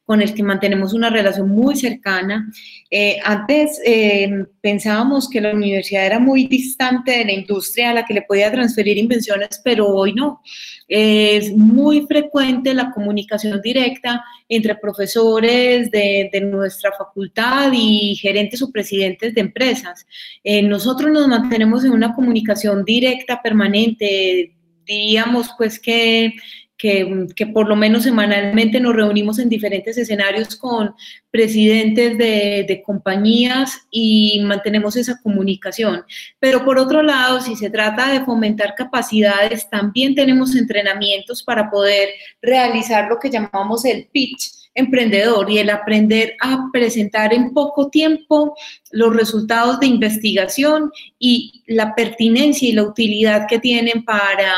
con 0.07 0.23
el 0.23 0.33
que 0.35 0.43
mantenemos 0.45 0.95
una 0.95 1.11
relación 1.11 1.49
muy 1.49 1.75
cercana. 1.77 2.49
Eh, 2.91 3.19
antes 3.25 3.81
eh, 3.85 4.47
pensábamos 4.61 5.29
que 5.29 5.41
la 5.41 5.53
universidad 5.53 6.07
era 6.07 6.21
muy 6.21 6.47
distante 6.47 7.11
de 7.11 7.25
la 7.25 7.33
industria 7.33 7.91
a 7.91 7.95
la 7.95 8.05
que 8.07 8.15
le 8.15 8.23
podía 8.23 8.53
transferir 8.53 8.97
invenciones, 8.97 9.61
pero 9.65 9.89
hoy 9.89 10.15
no. 10.15 10.41
es 10.87 11.53
muy 11.57 12.07
frecuente 12.07 12.73
la 12.73 12.93
comunicación 12.93 13.61
directa 13.61 14.25
entre 14.49 14.77
profesores 14.77 15.91
de, 15.91 16.31
de, 16.33 16.41
nuestra 16.41 16.93
facultad 16.93 17.73
y 17.75 18.15
gerentes 18.15 18.63
o 18.63 18.71
presidentes 18.71 19.35
de 19.35 19.41
empresas. 19.41 20.07
Eh, 20.45 20.63
nosotros 20.63 21.11
nos 21.11 21.27
mantenemos 21.27 21.85
en 21.85 21.91
una 21.91 22.15
comunicación 22.15 22.85
directa, 22.85 23.43
permanente, 23.43 24.53
diríamos 24.87 25.51
pues 25.59 25.81
que 25.81 26.33
que, 26.77 27.27
por 27.55 27.69
lo 27.69 27.77
menos 27.77 28.03
semanalmente 28.03 28.81
nos 28.81 28.95
reunimos 28.95 29.39
en 29.39 29.49
diferentes 29.49 29.97
escenarios 29.97 30.57
con 30.57 30.95
presidentes 31.31 32.19
de, 32.19 32.83
compañías 32.85 33.87
y 33.91 34.41
mantenemos 34.45 34.97
esa 34.97 35.21
comunicación. 35.23 36.05
Pero 36.39 36.65
por 36.65 36.79
otro 36.79 37.03
lado, 37.03 37.41
si 37.41 37.57
se 37.57 37.71
trata 37.71 38.13
de 38.13 38.25
fomentar 38.25 38.75
capacidades, 38.75 39.69
también 39.71 40.15
tenemos 40.15 40.55
entrenamientos 40.55 41.43
para 41.43 41.71
poder 41.71 42.11
realizar 42.43 43.09
lo 43.09 43.19
que 43.19 43.31
llamamos 43.31 43.85
el 43.85 44.09
pitch 44.13 44.53
emprendedor 44.75 45.51
y 45.51 45.59
el 45.59 45.71
aprender 45.71 46.37
a 46.41 46.67
presentar 46.71 47.33
en 47.33 47.55
poco 47.55 47.89
tiempo 47.89 48.55
los 48.91 49.17
resultados 49.17 49.81
de 49.81 49.87
investigación 49.87 50.93
y 51.19 51.65
la 51.67 51.95
pertinencia 51.95 52.69
y 52.69 52.73
la 52.73 52.83
utilidad 52.83 53.47
que 53.49 53.59
tienen 53.59 54.05
para 54.05 54.53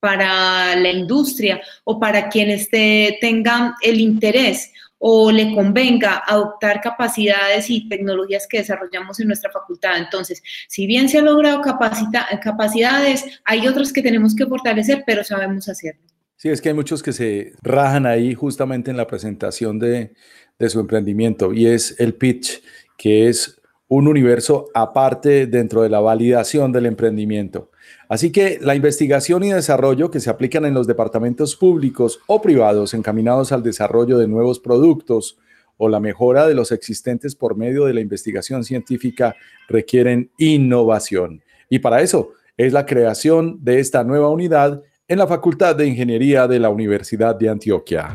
para 0.00 0.76
la 0.76 0.90
industria 0.90 1.60
o 1.84 1.98
para 1.98 2.28
quienes 2.28 2.68
tengan 2.70 3.74
el 3.82 4.00
interés 4.00 4.72
o 4.98 5.30
le 5.30 5.54
convenga 5.54 6.22
adoptar 6.26 6.80
capacidades 6.80 7.68
y 7.70 7.88
tecnologías 7.88 8.46
que 8.46 8.58
desarrollamos 8.58 9.20
en 9.20 9.26
nuestra 9.26 9.50
facultad. 9.50 9.98
Entonces, 9.98 10.42
si 10.68 10.86
bien 10.86 11.08
se 11.08 11.18
han 11.18 11.26
logrado 11.26 11.60
capacidades, 11.60 13.24
hay 13.44 13.68
otras 13.68 13.92
que 13.92 14.02
tenemos 14.02 14.34
que 14.34 14.46
fortalecer, 14.46 15.04
pero 15.06 15.22
sabemos 15.22 15.68
hacerlo. 15.68 16.02
Sí, 16.36 16.48
es 16.48 16.60
que 16.60 16.70
hay 16.70 16.74
muchos 16.74 17.02
que 17.02 17.12
se 17.12 17.52
rajan 17.62 18.06
ahí 18.06 18.34
justamente 18.34 18.90
en 18.90 18.96
la 18.96 19.06
presentación 19.06 19.78
de, 19.78 20.14
de 20.58 20.70
su 20.70 20.80
emprendimiento 20.80 21.52
y 21.52 21.66
es 21.66 21.98
el 21.98 22.14
pitch, 22.14 22.62
que 22.96 23.28
es 23.28 23.60
un 23.88 24.08
universo 24.08 24.68
aparte 24.74 25.46
dentro 25.46 25.82
de 25.82 25.88
la 25.88 26.00
validación 26.00 26.72
del 26.72 26.86
emprendimiento. 26.86 27.70
Así 28.08 28.30
que 28.30 28.58
la 28.60 28.76
investigación 28.76 29.42
y 29.42 29.50
desarrollo 29.50 30.10
que 30.10 30.20
se 30.20 30.30
aplican 30.30 30.64
en 30.64 30.74
los 30.74 30.86
departamentos 30.86 31.56
públicos 31.56 32.20
o 32.26 32.40
privados 32.40 32.94
encaminados 32.94 33.50
al 33.50 33.64
desarrollo 33.64 34.18
de 34.18 34.28
nuevos 34.28 34.60
productos 34.60 35.38
o 35.76 35.88
la 35.88 35.98
mejora 35.98 36.46
de 36.46 36.54
los 36.54 36.70
existentes 36.70 37.34
por 37.34 37.56
medio 37.56 37.84
de 37.84 37.94
la 37.94 38.00
investigación 38.00 38.64
científica 38.64 39.34
requieren 39.68 40.30
innovación. 40.38 41.42
Y 41.68 41.80
para 41.80 42.00
eso 42.00 42.30
es 42.56 42.72
la 42.72 42.86
creación 42.86 43.58
de 43.62 43.80
esta 43.80 44.04
nueva 44.04 44.30
unidad 44.30 44.82
en 45.08 45.18
la 45.18 45.26
Facultad 45.26 45.74
de 45.74 45.86
Ingeniería 45.86 46.46
de 46.46 46.60
la 46.60 46.70
Universidad 46.70 47.34
de 47.34 47.48
Antioquia. 47.48 48.14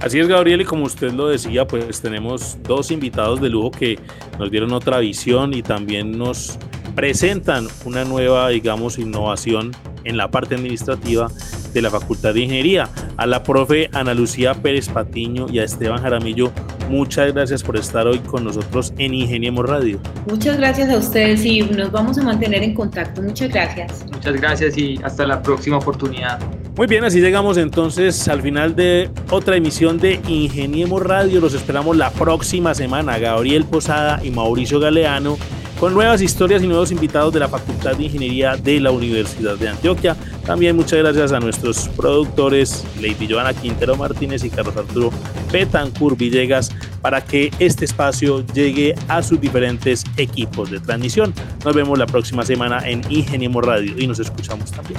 Así 0.00 0.20
es, 0.20 0.28
Gabriel, 0.28 0.60
y 0.60 0.64
como 0.64 0.84
usted 0.84 1.12
lo 1.12 1.28
decía, 1.28 1.66
pues 1.66 2.00
tenemos 2.00 2.56
dos 2.62 2.92
invitados 2.92 3.40
de 3.40 3.50
lujo 3.50 3.72
que 3.72 3.98
nos 4.38 4.48
dieron 4.48 4.72
otra 4.72 5.00
visión 5.00 5.52
y 5.52 5.62
también 5.62 6.16
nos 6.16 6.56
presentan 6.98 7.68
una 7.84 8.04
nueva, 8.04 8.48
digamos, 8.48 8.98
innovación 8.98 9.70
en 10.02 10.16
la 10.16 10.32
parte 10.32 10.56
administrativa 10.56 11.30
de 11.72 11.80
la 11.80 11.90
Facultad 11.90 12.34
de 12.34 12.40
Ingeniería. 12.40 12.88
A 13.16 13.24
la 13.24 13.44
profe 13.44 13.88
Ana 13.92 14.14
Lucía 14.14 14.52
Pérez 14.54 14.88
Patiño 14.88 15.46
y 15.48 15.60
a 15.60 15.62
Esteban 15.62 16.02
Jaramillo, 16.02 16.50
muchas 16.90 17.32
gracias 17.32 17.62
por 17.62 17.76
estar 17.76 18.08
hoy 18.08 18.18
con 18.18 18.42
nosotros 18.42 18.92
en 18.98 19.14
Ingeniemos 19.14 19.64
Radio. 19.64 20.00
Muchas 20.28 20.56
gracias 20.56 20.90
a 20.90 20.96
ustedes 20.96 21.44
y 21.44 21.60
nos 21.60 21.92
vamos 21.92 22.18
a 22.18 22.24
mantener 22.24 22.64
en 22.64 22.74
contacto. 22.74 23.22
Muchas 23.22 23.50
gracias. 23.50 24.04
Muchas 24.12 24.32
gracias 24.32 24.76
y 24.76 24.98
hasta 25.04 25.24
la 25.24 25.40
próxima 25.40 25.76
oportunidad. 25.76 26.40
Muy 26.76 26.88
bien, 26.88 27.04
así 27.04 27.20
llegamos 27.20 27.58
entonces 27.58 28.26
al 28.26 28.42
final 28.42 28.74
de 28.74 29.08
otra 29.30 29.54
emisión 29.54 30.00
de 30.00 30.20
Ingeniemos 30.26 31.00
Radio. 31.00 31.40
Los 31.40 31.54
esperamos 31.54 31.96
la 31.96 32.10
próxima 32.10 32.74
semana. 32.74 33.20
Gabriel 33.20 33.64
Posada 33.66 34.20
y 34.24 34.32
Mauricio 34.32 34.80
Galeano 34.80 35.38
con 35.78 35.94
nuevas 35.94 36.20
historias 36.20 36.62
y 36.62 36.66
nuevos 36.66 36.90
invitados 36.90 37.32
de 37.32 37.40
la 37.40 37.48
Facultad 37.48 37.96
de 37.96 38.04
Ingeniería 38.04 38.56
de 38.56 38.80
la 38.80 38.90
Universidad 38.90 39.56
de 39.56 39.68
Antioquia. 39.68 40.16
También 40.44 40.76
muchas 40.76 40.98
gracias 40.98 41.32
a 41.32 41.40
nuestros 41.40 41.88
productores, 41.88 42.84
Lady 42.96 43.28
Joana 43.30 43.54
Quintero 43.54 43.96
Martínez 43.96 44.44
y 44.44 44.50
Carlos 44.50 44.76
Arturo 44.76 45.10
Betancur 45.52 46.16
Villegas, 46.16 46.70
para 47.00 47.22
que 47.22 47.50
este 47.58 47.84
espacio 47.84 48.44
llegue 48.54 48.94
a 49.08 49.22
sus 49.22 49.40
diferentes 49.40 50.04
equipos 50.16 50.70
de 50.70 50.80
transmisión. 50.80 51.32
Nos 51.64 51.74
vemos 51.74 51.98
la 51.98 52.06
próxima 52.06 52.44
semana 52.44 52.80
en 52.88 53.02
Ingeniemos 53.10 53.64
Radio 53.64 53.94
y 53.96 54.06
nos 54.06 54.18
escuchamos 54.18 54.72
también. 54.72 54.98